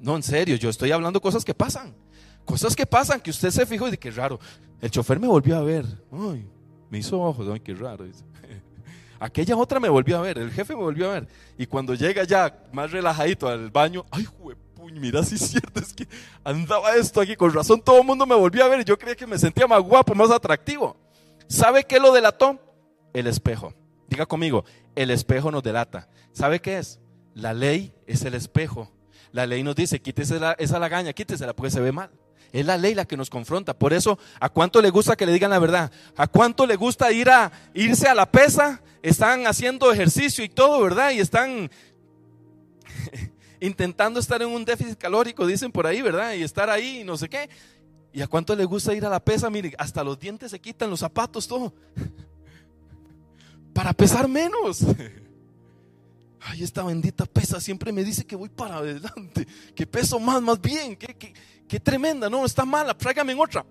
[0.00, 1.94] no, en serio, yo estoy hablando cosas que pasan.
[2.46, 4.40] Cosas que pasan, que usted se fijó y dice, qué raro.
[4.80, 5.85] El chofer me volvió a ver.
[6.11, 6.48] Ay,
[6.88, 8.07] me hizo ojos, ay, qué raro.
[9.20, 11.28] Aquella otra me volvió a ver, el jefe me volvió a ver.
[11.59, 14.26] Y cuando llega ya más relajadito al baño, ay,
[14.74, 16.09] puñ, mira si es cierto, es que
[16.42, 19.14] andaba esto aquí, con razón todo el mundo me volvió a ver y yo creía
[19.14, 20.96] que me sentía más guapo, más atractivo.
[21.48, 22.61] ¿Sabe qué lo delató?
[23.12, 23.74] El espejo.
[24.09, 26.09] Diga conmigo, el espejo nos delata.
[26.33, 27.00] ¿Sabe qué es?
[27.35, 28.90] La ley es el espejo.
[29.33, 32.11] La ley nos dice, quítese esa lagaña, quítesela porque se ve mal.
[32.52, 33.76] Es la ley la que nos confronta.
[33.76, 35.90] Por eso, ¿a cuánto le gusta que le digan la verdad?
[36.16, 38.80] ¿A cuánto le gusta ir a irse a la pesa?
[39.02, 41.11] Están haciendo ejercicio y todo, ¿verdad?
[41.11, 41.68] Y están
[43.61, 46.35] intentando estar en un déficit calórico, dicen por ahí, ¿verdad?
[46.35, 47.50] Y estar ahí no sé qué.
[48.14, 49.50] ¿Y a cuánto le gusta ir a la pesa?
[49.50, 51.74] Mire, hasta los dientes se quitan, los zapatos, todo.
[53.72, 54.87] Para pesar menos.
[56.40, 60.61] Ay, esta bendita pesa siempre me dice que voy para adelante, que peso más, más
[60.61, 63.66] bien, que, tremenda, no, está mala, tráigame en otra.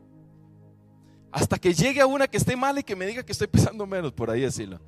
[1.31, 3.85] Hasta que llegue a una que esté mala y que me diga que estoy pesando
[3.85, 4.81] menos, por ahí decirlo.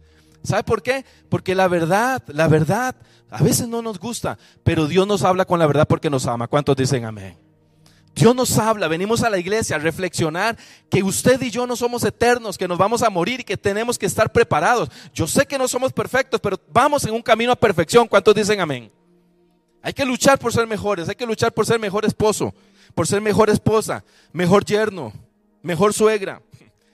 [0.44, 1.06] ¿Sabe por qué?
[1.30, 2.96] Porque la verdad, la verdad,
[3.30, 6.48] a veces no nos gusta, pero Dios nos habla con la verdad porque nos ama.
[6.48, 7.45] ¿Cuántos dicen amén?
[8.16, 10.58] Dios nos habla, venimos a la iglesia a reflexionar
[10.90, 14.00] que usted y yo no somos eternos, que nos vamos a morir y que tenemos
[14.00, 14.90] que estar preparados.
[15.14, 18.08] Yo sé que no somos perfectos, pero vamos en un camino a perfección.
[18.08, 18.90] ¿Cuántos dicen amén?
[19.82, 22.56] Hay que luchar por ser mejores, hay que luchar por ser mejor esposo,
[22.96, 25.12] por ser mejor esposa, mejor yerno,
[25.62, 26.42] mejor suegra.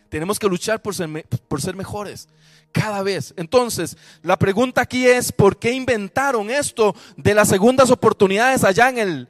[0.09, 1.07] Tenemos que luchar por ser,
[1.47, 2.29] por ser mejores
[2.71, 3.35] cada vez.
[3.37, 8.97] Entonces, la pregunta aquí es, ¿por qué inventaron esto de las segundas oportunidades allá en
[8.97, 9.27] el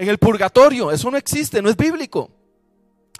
[0.00, 0.90] en el purgatorio.
[0.90, 2.30] Eso no existe, no es bíblico.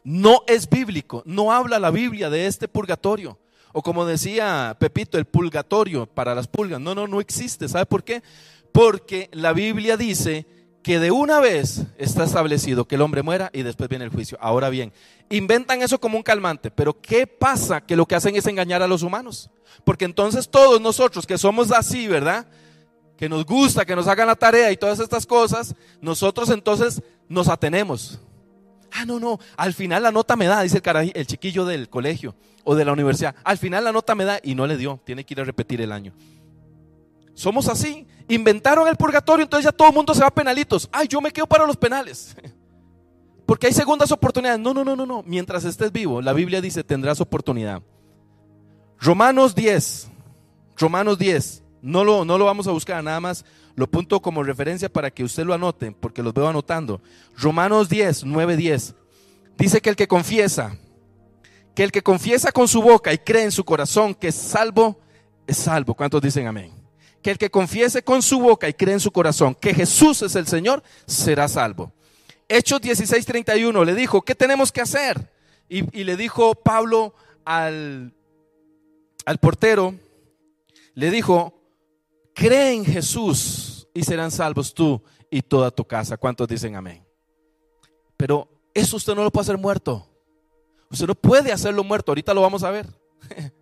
[0.02, 1.22] No es bíblico.
[1.26, 3.38] No habla la Biblia de este purgatorio.
[3.72, 6.80] O como decía Pepito, el purgatorio para las pulgas.
[6.80, 7.68] No, no, no existe.
[7.68, 8.22] ¿Sabe por qué?
[8.72, 10.46] Porque la Biblia dice
[10.82, 14.38] que de una vez está establecido que el hombre muera y después viene el juicio.
[14.40, 14.94] Ahora bien,
[15.28, 17.82] inventan eso como un calmante, pero ¿qué pasa?
[17.82, 19.50] Que lo que hacen es engañar a los humanos.
[19.84, 22.46] Porque entonces todos nosotros que somos así, ¿verdad?
[23.20, 27.48] Que nos gusta que nos hagan la tarea y todas estas cosas, nosotros entonces nos
[27.48, 28.18] atenemos.
[28.90, 32.34] Ah, no, no, al final la nota me da, dice el, el chiquillo del colegio
[32.64, 33.34] o de la universidad.
[33.44, 35.82] Al final la nota me da y no le dio, tiene que ir a repetir
[35.82, 36.14] el año.
[37.34, 38.06] Somos así.
[38.26, 40.88] Inventaron el purgatorio, entonces ya todo el mundo se va a penalitos.
[40.90, 42.34] Ay, yo me quedo para los penales.
[43.44, 44.60] Porque hay segundas oportunidades.
[44.60, 45.22] No, no, no, no, no.
[45.26, 47.82] Mientras estés vivo, la Biblia dice, tendrás oportunidad.
[48.98, 50.08] Romanos 10.
[50.78, 51.64] Romanos 10.
[51.82, 55.24] No lo, no lo vamos a buscar, nada más lo punto como referencia para que
[55.24, 57.00] usted lo anote, porque los veo anotando.
[57.36, 58.94] Romanos 10, 9, 10.
[59.56, 60.76] Dice que el que confiesa,
[61.74, 65.00] que el que confiesa con su boca y cree en su corazón que es salvo,
[65.46, 65.94] es salvo.
[65.94, 66.72] ¿Cuántos dicen amén?
[67.22, 70.34] Que el que confiese con su boca y cree en su corazón que Jesús es
[70.34, 71.92] el Señor, será salvo.
[72.48, 75.30] Hechos 16, 31 le dijo, ¿qué tenemos que hacer?
[75.68, 77.14] Y, le dijo Pablo
[77.44, 78.12] al,
[79.24, 79.94] al portero,
[80.94, 81.59] le dijo,
[82.34, 86.16] cree en Jesús y serán salvos tú y toda tu casa.
[86.16, 87.04] ¿Cuántos dicen amén?
[88.16, 90.06] Pero eso usted no lo puede hacer muerto.
[90.90, 92.10] Usted no puede hacerlo muerto.
[92.10, 92.86] Ahorita lo vamos a ver.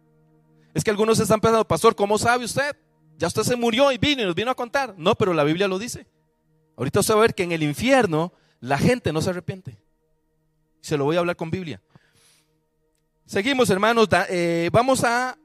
[0.75, 2.77] Es que algunos están pensando, pastor, ¿cómo sabe usted?
[3.17, 4.95] Ya usted se murió y vino y nos vino a contar.
[4.97, 6.07] No, pero la Biblia lo dice.
[6.77, 9.77] Ahorita usted va a ver que en el infierno la gente no se arrepiente.
[10.81, 11.83] Se lo voy a hablar con Biblia.
[13.27, 14.09] Seguimos, hermanos.
[14.29, 15.37] Eh, vamos a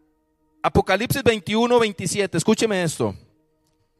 [0.65, 2.37] Apocalipsis 21, 27.
[2.37, 3.13] Escúcheme esto.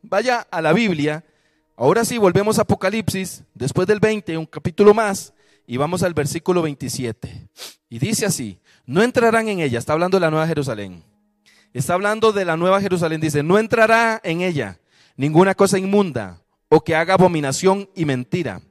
[0.02, 1.26] Vaya a la Biblia.
[1.76, 5.34] Ahora sí, volvemos a Apocalipsis, después del 20, un capítulo más,
[5.68, 7.50] y vamos al versículo 27.
[7.90, 11.04] Y dice así, no entrarán en ella, está hablando de la Nueva Jerusalén.
[11.74, 14.80] Está hablando de la Nueva Jerusalén, dice, no entrará en ella
[15.18, 18.62] ninguna cosa inmunda o que haga abominación y mentira.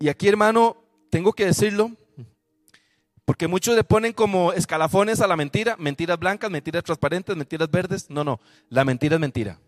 [0.00, 0.76] Y aquí, hermano,
[1.10, 1.90] tengo que decirlo,
[3.26, 8.08] porque muchos le ponen como escalafones a la mentira, mentiras blancas, mentiras transparentes, mentiras verdes.
[8.08, 9.58] No, no, la mentira es mentira.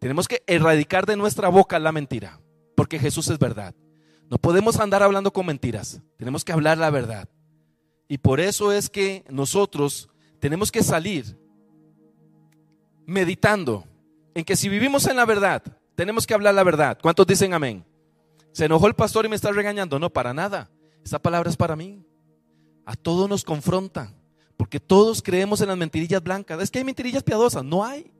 [0.00, 2.40] Tenemos que erradicar de nuestra boca la mentira,
[2.74, 3.72] porque Jesús es verdad.
[4.28, 7.28] No podemos andar hablando con mentiras, tenemos que hablar la verdad.
[8.08, 11.38] Y por eso es que nosotros tenemos que salir
[13.06, 13.84] meditando
[14.34, 15.62] en que si vivimos en la verdad,
[15.94, 16.98] tenemos que hablar la verdad.
[17.00, 17.84] ¿Cuántos dicen amén?
[18.50, 20.00] ¿Se enojó el pastor y me está regañando?
[20.00, 20.68] No, para nada.
[21.04, 22.04] Esa palabra es para mí.
[22.88, 24.10] A todos nos confronta,
[24.56, 26.58] porque todos creemos en las mentirillas blancas.
[26.62, 28.10] Es que hay mentirillas piadosas, no hay.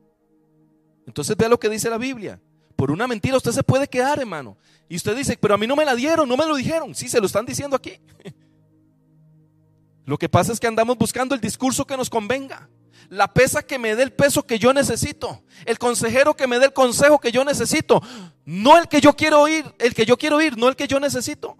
[1.07, 2.39] Entonces vea lo que dice la Biblia.
[2.75, 4.55] Por una mentira usted se puede quedar, hermano.
[4.87, 6.93] Y usted dice, pero a mí no me la dieron, no me lo dijeron.
[6.93, 7.93] Sí, se lo están diciendo aquí.
[10.05, 12.69] Lo que pasa es que andamos buscando el discurso que nos convenga.
[13.09, 15.41] La pesa que me dé el peso que yo necesito.
[15.65, 18.03] El consejero que me dé el consejo que yo necesito.
[18.45, 20.99] No el que yo quiero oír, el que yo quiero oír, no el que yo
[20.99, 21.57] necesito.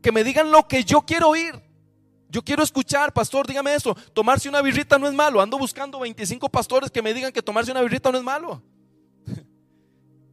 [0.00, 1.65] Que me digan lo que yo quiero oír.
[2.36, 3.96] Yo quiero escuchar, pastor, dígame eso.
[4.12, 5.40] Tomarse una birrita no es malo.
[5.40, 8.62] Ando buscando 25 pastores que me digan que tomarse una birrita no es malo.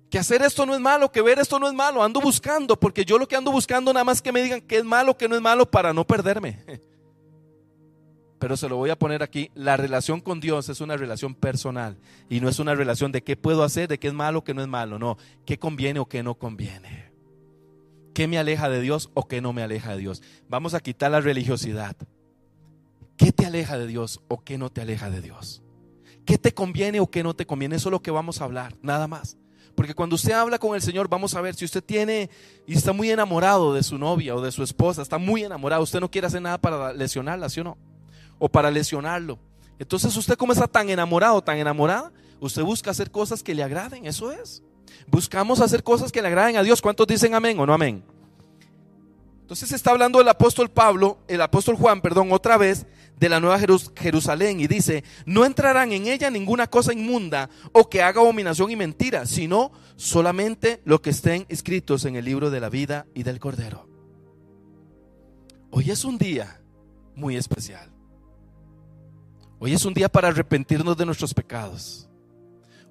[0.10, 2.04] Que hacer esto no es malo, que ver esto no es malo.
[2.04, 4.84] Ando buscando, porque yo lo que ando buscando nada más que me digan que es
[4.84, 6.60] malo, que no es malo para no perderme.
[8.38, 9.50] Pero se lo voy a poner aquí.
[9.56, 11.98] La relación con Dios es una relación personal
[12.30, 14.62] y no es una relación de qué puedo hacer, de qué es malo, qué no
[14.62, 15.00] es malo.
[15.00, 17.03] No, qué conviene o qué no conviene.
[18.14, 20.22] ¿Qué me aleja de Dios o qué no me aleja de Dios?
[20.48, 21.96] Vamos a quitar la religiosidad.
[23.18, 25.64] ¿Qué te aleja de Dios o qué no te aleja de Dios?
[26.26, 27.76] ¿Qué te conviene o qué no te conviene?
[27.76, 29.38] Eso es lo que vamos a hablar, nada más.
[29.76, 32.30] Porque cuando usted habla con el Señor, vamos a ver si usted tiene
[32.68, 36.00] y está muy enamorado de su novia o de su esposa, está muy enamorado, usted
[36.00, 37.78] no quiere hacer nada para lesionarla, ¿sí o no?
[38.38, 39.40] O para lesionarlo.
[39.80, 44.06] Entonces usted como está tan enamorado, tan enamorada, usted busca hacer cosas que le agraden,
[44.06, 44.62] eso es.
[45.08, 46.82] Buscamos hacer cosas que le agraden a Dios.
[46.82, 48.04] ¿Cuántos dicen amén o no amén?
[49.42, 52.86] Entonces está hablando el apóstol Pablo, el apóstol Juan, perdón, otra vez
[53.20, 58.02] de la nueva Jerusalén y dice, no entrarán en ella ninguna cosa inmunda o que
[58.02, 62.70] haga abominación y mentira, sino solamente lo que estén escritos en el libro de la
[62.70, 63.88] vida y del Cordero.
[65.72, 66.62] Hoy es un día
[67.16, 67.90] muy especial.
[69.60, 72.10] Hoy es un día para arrepentirnos de nuestros pecados.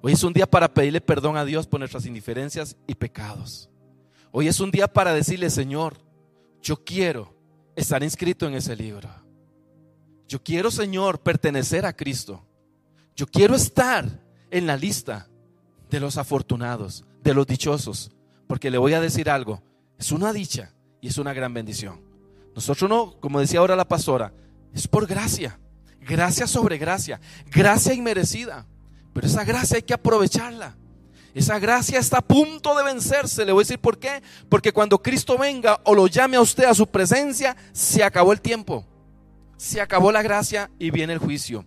[0.05, 3.69] Hoy es un día para pedirle perdón a Dios por nuestras indiferencias y pecados.
[4.33, 5.95] Hoy es un día para decirle, Señor,
[6.61, 7.33] yo quiero
[7.73, 9.09] estar inscrito en ese libro.
[10.27, 12.45] Yo quiero, Señor, pertenecer a Cristo.
[13.15, 14.05] Yo quiero estar
[14.51, 15.29] en la lista
[15.89, 18.11] de los afortunados, de los dichosos.
[18.45, 19.63] Porque le voy a decir algo,
[19.97, 22.01] es una dicha y es una gran bendición.
[22.53, 24.33] Nosotros no, como decía ahora la pastora,
[24.73, 25.61] es por gracia,
[26.01, 28.67] gracia sobre gracia, gracia inmerecida.
[29.13, 30.75] Pero esa gracia hay que aprovecharla.
[31.33, 33.45] Esa gracia está a punto de vencerse.
[33.45, 34.21] Le voy a decir por qué.
[34.49, 38.41] Porque cuando Cristo venga o lo llame a usted a su presencia, se acabó el
[38.41, 38.85] tiempo.
[39.57, 41.65] Se acabó la gracia y viene el juicio.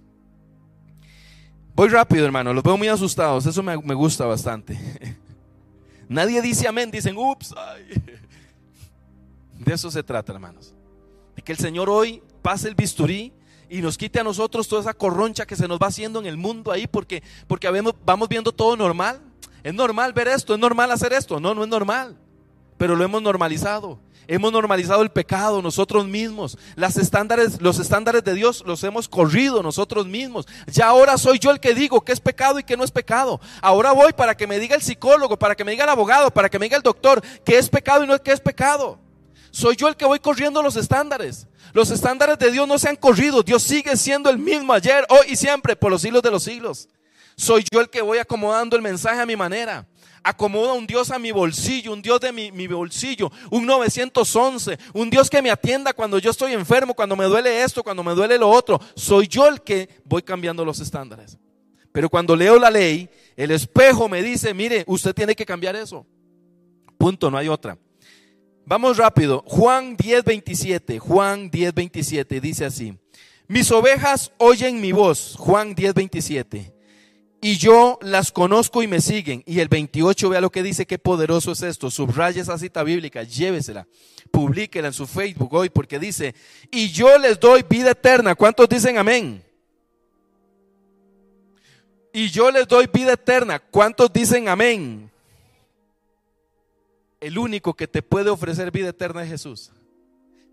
[1.77, 4.79] Voy rápido, hermano, los veo muy asustados, eso me, gusta bastante.
[6.09, 7.55] Nadie dice amén, dicen, ups.
[9.59, 10.75] De eso se trata, hermanos.
[11.35, 13.31] De que el Señor hoy pase el bisturí
[13.69, 16.37] y nos quite a nosotros toda esa corroncha que se nos va haciendo en el
[16.37, 17.69] mundo ahí porque, porque
[18.05, 19.21] vamos viendo todo normal.
[19.63, 21.41] Es normal ver esto, es normal hacer esto.
[21.41, 22.17] No, no es normal.
[22.79, 23.99] Pero lo hemos normalizado.
[24.29, 26.59] Hemos normalizado el pecado nosotros mismos.
[26.75, 30.47] Las estándares, los estándares de Dios los hemos corrido nosotros mismos.
[30.67, 33.41] Ya ahora soy yo el que digo que es pecado y que no es pecado.
[33.61, 36.49] Ahora voy para que me diga el psicólogo, para que me diga el abogado, para
[36.49, 38.99] que me diga el doctor que es pecado y no que es pecado.
[39.57, 41.47] Soy yo el que voy corriendo los estándares.
[41.73, 43.43] Los estándares de Dios no se han corrido.
[43.43, 46.91] Dios sigue siendo el mismo ayer, hoy y siempre, por los siglos de los siglos.
[47.39, 49.87] Soy yo el que voy acomodando el mensaje a mi manera
[50.23, 55.31] acomoda un Dios a mi bolsillo, un Dios de mi, bolsillo, un 911, un Dios
[55.31, 58.51] que me atienda cuando yo estoy enfermo, cuando me duele esto, cuando me duele lo
[58.51, 58.79] otro.
[58.95, 61.39] Soy yo el que voy cambiando los estándares.
[61.93, 66.05] Pero cuando leo la ley, el espejo me dice, mire, usted tiene que cambiar eso.
[66.99, 67.79] Punto, no hay otra.
[68.67, 69.43] Vamos rápido.
[69.47, 70.99] Juan 10, 27.
[70.99, 72.99] Juan 10, 27 dice así.
[73.49, 75.37] Mis ovejas oyen mi voz.
[75.39, 76.77] Juan 10, 27
[77.41, 79.45] y yo las conozco y me siguen.
[79.47, 81.91] Y el 28, vea lo que dice, qué poderoso es esto.
[81.93, 83.87] Subraya esa cita bíblica, llévesela,
[84.33, 86.35] publíquela en su Facebook hoy, porque dice,
[86.73, 88.35] y yo les doy vida eterna.
[88.35, 89.45] ¿Cuántos dicen amén?
[92.13, 93.59] Y yo les doy vida eterna.
[93.59, 95.11] ¿Cuántos dicen amén?
[97.21, 99.73] El único que te puede ofrecer vida eterna es Jesús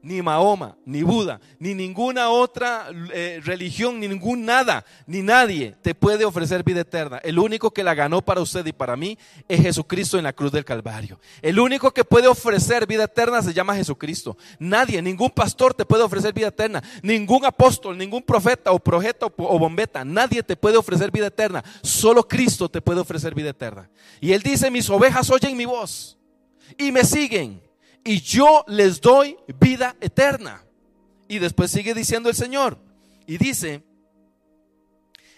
[0.04, 5.96] ni Mahoma, ni Buda, ni ninguna otra eh, religión, ni ningún nada, ni nadie te
[5.96, 7.20] puede ofrecer vida eterna.
[7.24, 10.52] El único que la ganó para usted y para mí es Jesucristo en la cruz
[10.52, 11.22] del Calvario.
[11.42, 14.38] El único que puede ofrecer vida eterna se llama Jesucristo.
[14.60, 19.58] Nadie, ningún pastor te puede ofrecer vida eterna, ningún apóstol, ningún profeta o profeta o
[19.58, 21.64] bombeta, nadie te puede ofrecer vida eterna.
[21.82, 23.90] Solo Cristo te puede ofrecer vida eterna.
[24.20, 26.18] Y él dice, mis ovejas oyen mi voz
[26.78, 27.62] y me siguen
[28.04, 30.64] y yo les doy vida eterna.
[31.28, 32.78] Y después sigue diciendo el Señor.
[33.26, 33.84] Y dice,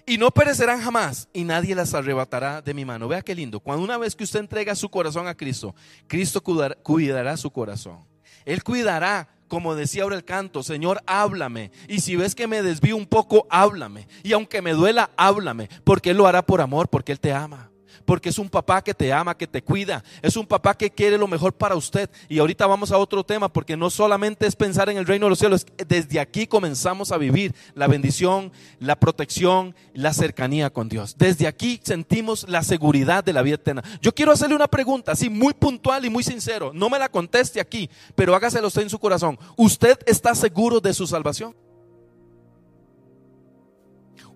[0.06, 3.08] y no perecerán jamás y nadie las arrebatará de mi mano.
[3.08, 3.60] Vea qué lindo.
[3.60, 5.76] Cuando una vez que usted entrega su corazón a Cristo,
[6.08, 8.00] Cristo cuidará, su corazón.
[8.46, 11.72] Él cuidará como decía ahora el canto, Señor, háblame.
[11.88, 14.08] Y si ves que me desvío un poco, háblame.
[14.24, 17.70] Y aunque me duela, háblame, porque Él lo hará por amor, porque Él te ama
[18.06, 21.18] porque es un papá que te ama, que te cuida, es un papá que quiere
[21.18, 22.10] lo mejor para usted.
[22.30, 25.32] Y ahorita vamos a otro tema, porque no solamente es pensar en el reino de
[25.32, 31.16] los cielos, desde aquí comenzamos a vivir la bendición, la protección, la cercanía con Dios.
[31.18, 33.84] Desde aquí sentimos la seguridad de la vida eterna.
[34.02, 36.72] Yo quiero hacerle una pregunta, así muy puntual y muy sincero.
[36.74, 39.38] No me la conteste aquí, pero hágaselo usted en su corazón.
[39.56, 41.56] ¿Usted está seguro de su salvación?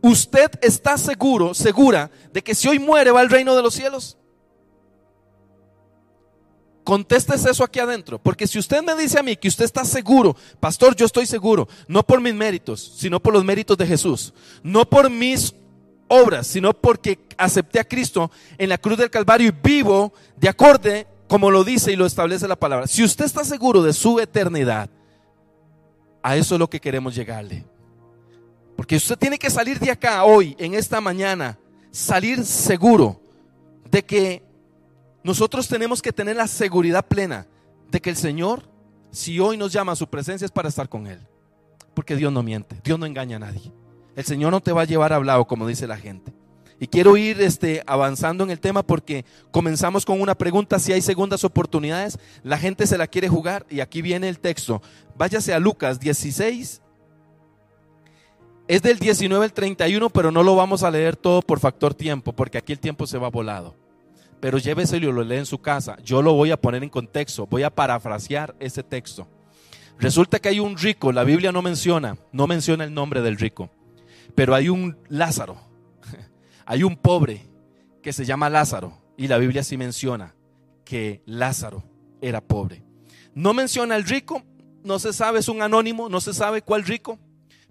[0.01, 4.17] ¿Usted está seguro, segura de que si hoy muere va al reino de los cielos?
[6.83, 10.35] Contéstese eso aquí adentro, porque si usted me dice a mí que usted está seguro,
[10.59, 14.33] pastor, yo estoy seguro, no por mis méritos, sino por los méritos de Jesús,
[14.63, 15.53] no por mis
[16.07, 21.07] obras, sino porque acepté a Cristo en la cruz del Calvario y vivo de acorde
[21.27, 22.87] como lo dice y lo establece la palabra.
[22.87, 24.89] Si usted está seguro de su eternidad,
[26.23, 27.65] a eso es lo que queremos llegarle.
[28.79, 31.59] Porque usted tiene que salir de acá hoy, en esta mañana,
[31.91, 33.19] salir seguro
[33.91, 34.41] de que
[35.21, 37.45] nosotros tenemos que tener la seguridad plena
[37.91, 38.63] de que el Señor,
[39.11, 41.19] si hoy nos llama a su presencia, es para estar con Él.
[41.93, 43.73] Porque Dios no miente, Dios no engaña a nadie.
[44.15, 46.33] El Señor no te va a llevar hablado, como dice la gente.
[46.79, 51.01] Y quiero ir este, avanzando en el tema porque comenzamos con una pregunta, si hay
[51.01, 54.81] segundas oportunidades, la gente se la quiere jugar y aquí viene el texto.
[55.17, 56.81] Váyase a Lucas 16,
[58.69, 62.33] es del 19 al 31, pero no lo vamos a leer todo por factor tiempo,
[62.33, 63.75] porque aquí el tiempo se va volado.
[64.39, 65.97] Pero lléveselo y lo lee en su casa.
[66.03, 69.27] Yo lo voy a poner en contexto, voy a parafrasear ese texto.
[69.97, 73.71] Resulta que hay un rico, la Biblia no menciona, no menciona el nombre del rico,
[74.35, 75.57] pero hay un Lázaro,
[76.67, 77.47] hay un pobre
[78.03, 80.35] que se llama Lázaro, y la Biblia sí menciona
[80.85, 81.83] que Lázaro
[82.21, 82.83] era pobre.
[83.33, 84.43] No menciona el rico,
[84.83, 87.17] no se sabe, es un anónimo, no se sabe cuál rico,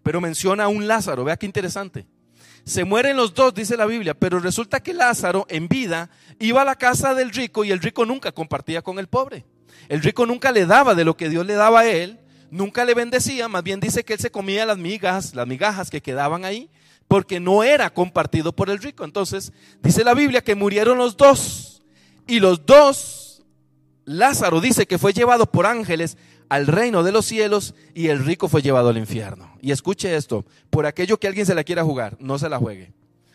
[0.09, 1.23] pero menciona a un Lázaro.
[1.23, 2.07] Vea qué interesante.
[2.65, 6.65] Se mueren los dos, dice la Biblia, pero resulta que Lázaro en vida iba a
[6.65, 9.45] la casa del rico y el rico nunca compartía con el pobre.
[9.87, 12.95] El rico nunca le daba de lo que Dios le daba a él, nunca le
[12.95, 16.71] bendecía, más bien dice que él se comía las migas, las migajas que quedaban ahí,
[17.07, 19.05] porque no era compartido por el rico.
[19.05, 19.53] Entonces,
[19.83, 21.83] dice la Biblia que murieron los dos
[22.27, 23.43] y los dos,
[24.07, 26.17] Lázaro dice que fue llevado por ángeles
[26.49, 29.53] al reino de los cielos y el rico fue llevado al infierno.
[29.61, 32.93] Y escuche esto, por aquello que alguien se la quiera jugar, no se la juegue.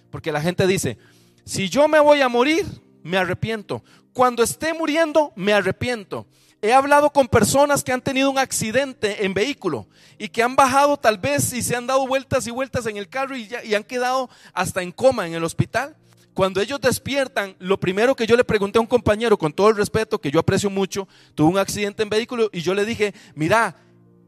[0.09, 0.97] Porque la gente dice,
[1.45, 2.65] si yo me voy a morir,
[3.03, 3.83] me arrepiento.
[4.13, 6.27] Cuando esté muriendo, me arrepiento.
[6.61, 9.87] He hablado con personas que han tenido un accidente en vehículo
[10.17, 13.09] y que han bajado tal vez y se han dado vueltas y vueltas en el
[13.09, 15.95] carro y, y han quedado hasta en coma en el hospital.
[16.33, 19.75] Cuando ellos despiertan, lo primero que yo le pregunté a un compañero, con todo el
[19.75, 23.75] respeto que yo aprecio mucho, tuvo un accidente en vehículo y yo le dije, mira,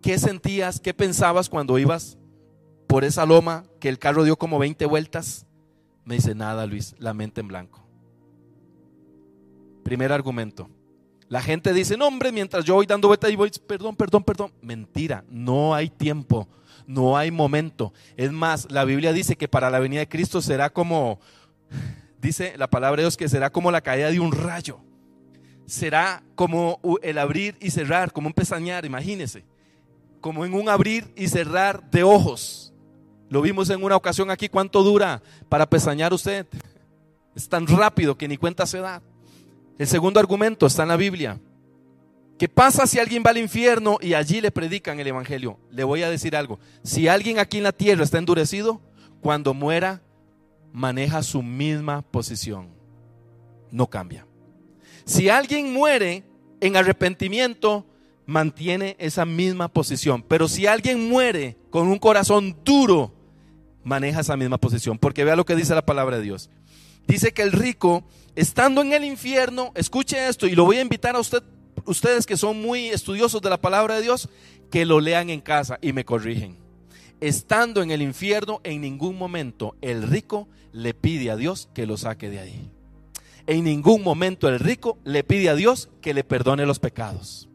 [0.01, 2.17] ¿qué sentías, qué pensabas cuando ibas
[2.87, 5.47] por esa loma que el carro dio como 20 vueltas?
[6.03, 7.83] Me dice, nada, Luis, la mente en blanco.
[9.83, 10.69] Primer argumento.
[11.27, 14.53] La gente dice, no, hombre, mientras yo voy dando vueltas y voy, perdón, perdón, perdón.
[14.61, 16.47] Mentira, no hay tiempo,
[16.85, 17.93] no hay momento.
[18.15, 21.19] Es más, la Biblia dice que para la venida de Cristo será como
[22.21, 24.79] dice la palabra de Dios que será como la caída de un rayo.
[25.65, 29.43] Será como el abrir y cerrar, como un pesañar, imagínese.
[30.21, 32.73] Como en un abrir y cerrar de ojos.
[33.29, 36.45] Lo vimos en una ocasión aquí, ¿cuánto dura para pesañar usted?
[37.35, 39.01] Es tan rápido que ni cuenta se da.
[39.77, 41.39] El segundo argumento está en la Biblia.
[42.37, 45.57] ¿Qué pasa si alguien va al infierno y allí le predican el Evangelio?
[45.71, 46.59] Le voy a decir algo.
[46.83, 48.81] Si alguien aquí en la tierra está endurecido,
[49.21, 50.01] cuando muera
[50.75, 52.67] maneja su misma posición.
[53.71, 54.27] No cambia.
[55.05, 56.25] Si alguien muere
[56.59, 57.87] en arrepentimiento,
[58.25, 60.21] mantiene esa misma posición.
[60.21, 63.13] Pero si alguien muere con un corazón duro,
[63.83, 64.97] maneja esa misma posición.
[64.97, 66.49] Porque vea lo que dice la palabra de Dios.
[67.07, 68.03] Dice que el rico,
[68.35, 71.41] estando en el infierno, escuche esto y lo voy a invitar a usted,
[71.85, 74.27] ustedes que son muy estudiosos de la palabra de Dios,
[74.71, 76.64] que lo lean en casa y me corrigen.
[77.21, 81.97] Estando en el infierno, en ningún momento el rico le pide a Dios que lo
[81.97, 82.69] saque de ahí.
[83.47, 87.47] En ningún momento el rico le pide a Dios que le perdone los pecados.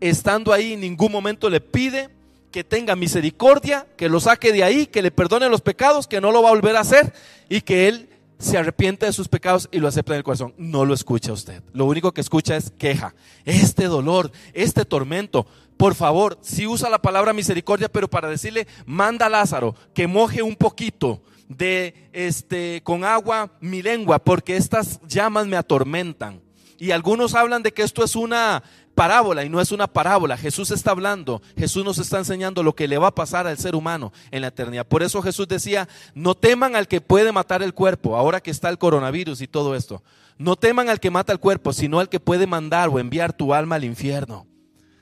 [0.00, 2.10] Estando ahí, en ningún momento le pide
[2.50, 6.32] que tenga misericordia, que lo saque de ahí, que le perdone los pecados, que no
[6.32, 7.12] lo va a volver a hacer
[7.48, 10.54] y que él se arrepiente de sus pecados y lo acepta en el corazón.
[10.56, 11.62] No lo escucha usted.
[11.72, 13.14] Lo único que escucha es queja.
[13.44, 15.46] Este dolor, este tormento.
[15.78, 20.42] Por favor, si usa la palabra misericordia, pero para decirle, manda a Lázaro que moje
[20.42, 26.42] un poquito de este con agua mi lengua porque estas llamas me atormentan.
[26.78, 28.62] Y algunos hablan de que esto es una
[28.96, 30.36] parábola y no es una parábola.
[30.36, 33.76] Jesús está hablando, Jesús nos está enseñando lo que le va a pasar al ser
[33.76, 34.84] humano en la eternidad.
[34.84, 38.68] Por eso Jesús decía, no teman al que puede matar el cuerpo, ahora que está
[38.68, 40.02] el coronavirus y todo esto.
[40.38, 43.54] No teman al que mata el cuerpo, sino al que puede mandar o enviar tu
[43.54, 44.48] alma al infierno.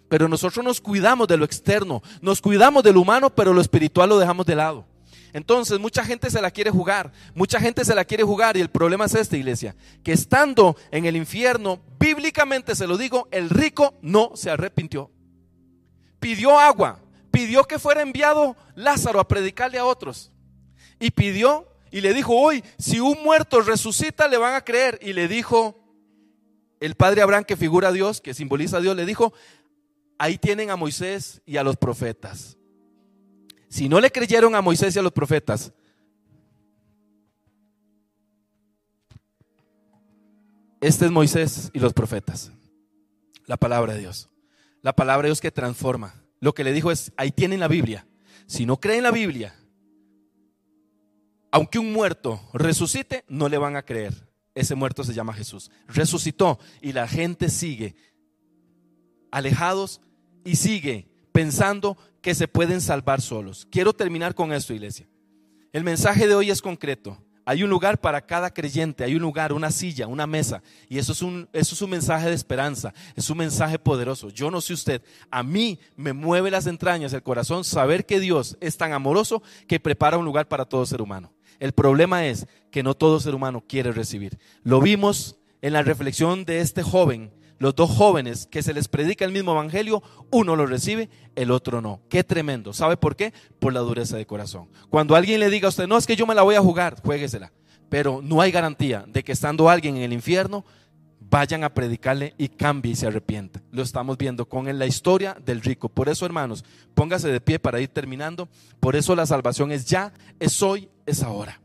[0.09, 4.09] Pero nosotros nos cuidamos de lo externo, nos cuidamos de lo humano, pero lo espiritual
[4.09, 4.87] lo dejamos de lado.
[5.33, 8.71] Entonces, mucha gente se la quiere jugar, mucha gente se la quiere jugar y el
[8.71, 13.95] problema es este, iglesia, que estando en el infierno, bíblicamente se lo digo, el rico
[14.01, 15.11] no se arrepintió.
[16.21, 17.01] Pidió agua,
[17.31, 20.33] pidió que fuera enviado Lázaro a predicarle a otros.
[20.99, 24.99] Y pidió y le dijo, hoy, si un muerto resucita, le van a creer.
[25.03, 25.79] Y le dijo,
[26.81, 29.33] el padre Abraham, que figura a Dios, que simboliza a Dios, le dijo,
[30.19, 32.57] ahí tienen a Moisés y a los profetas.
[33.69, 35.73] Si no le creyeron a Moisés y a los profetas,
[40.81, 42.53] este es Moisés y los profetas.
[43.47, 44.31] La palabra de Dios.
[44.83, 46.23] La palabra de Dios que transforma.
[46.41, 48.07] Lo que le dijo es, ahí tienen la Biblia.
[48.47, 49.55] Si no creen la Biblia,
[51.51, 54.29] aunque un muerto resucite, no le van a creer.
[54.55, 55.71] Ese muerto se llama Jesús.
[55.87, 57.97] Resucitó y la gente sigue
[59.31, 60.01] alejados
[60.47, 63.67] y sigue pensando que se pueden salvar solos.
[63.71, 65.07] Quiero terminar con esto, iglesia.
[65.73, 67.23] El mensaje de hoy es concreto.
[67.45, 70.63] Hay un lugar para cada creyente, hay un lugar, una silla, una mesa.
[70.89, 74.31] Y eso es un, eso es un mensaje de esperanza, es un mensaje poderoso.
[74.31, 78.57] Yo no sé usted, a mí me mueve las entrañas, el corazón, saber que Dios
[78.61, 81.33] es tan amoroso que prepara un lugar para todo ser humano.
[81.61, 84.39] El problema es que no todo ser humano quiere recibir.
[84.65, 89.25] Lo vimos en la reflexión de este joven los dos jóvenes que se les predica
[89.25, 92.01] el mismo evangelio, uno lo recibe, el otro no.
[92.09, 92.73] Qué tremendo.
[92.73, 93.33] ¿Sabe por qué?
[93.59, 94.69] Por la dureza de corazón.
[94.91, 97.01] Cuando alguien le diga a usted, no es que yo me la voy a jugar,
[97.03, 97.53] juéguesela.
[97.89, 100.65] Pero no hay garantía de que estando alguien en el infierno,
[101.31, 103.63] vayan a predicarle y cambie y se arrepienta.
[103.71, 105.89] Lo estamos viendo con la historia del rico.
[105.89, 108.49] Por eso, hermanos, póngase de pie para ir terminando.
[108.81, 111.61] Por eso la salvación es ya, es hoy, es ahora.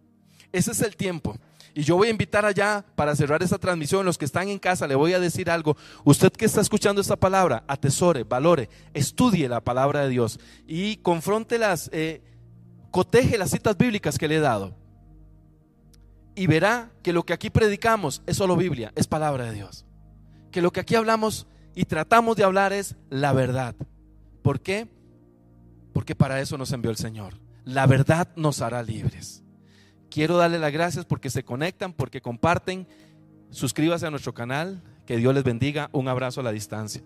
[0.52, 1.38] Ese es el tiempo.
[1.74, 4.88] Y yo voy a invitar allá para cerrar esta transmisión, los que están en casa,
[4.88, 5.78] le voy a decir algo.
[6.04, 11.58] Usted que está escuchando esta palabra, atesore, valore, estudie la palabra de Dios y confronte
[11.58, 12.22] las, eh,
[12.92, 14.76] coteje las citas bíblicas que le he dado.
[16.36, 19.86] Y verá que lo que aquí predicamos es solo Biblia, es palabra de Dios.
[20.52, 23.76] Que lo que aquí hablamos y tratamos de hablar es la verdad.
[24.42, 24.90] ¿Por qué?
[25.94, 27.40] Porque para eso nos envió el Señor.
[27.64, 29.42] La verdad nos hará libres
[30.12, 32.86] Quiero darle las gracias porque se conectan, porque comparten.
[33.50, 34.84] Suscríbase a nuestro canal.
[35.06, 35.90] Que Dios les bendiga.
[35.94, 37.02] Un abrazo a la distancia.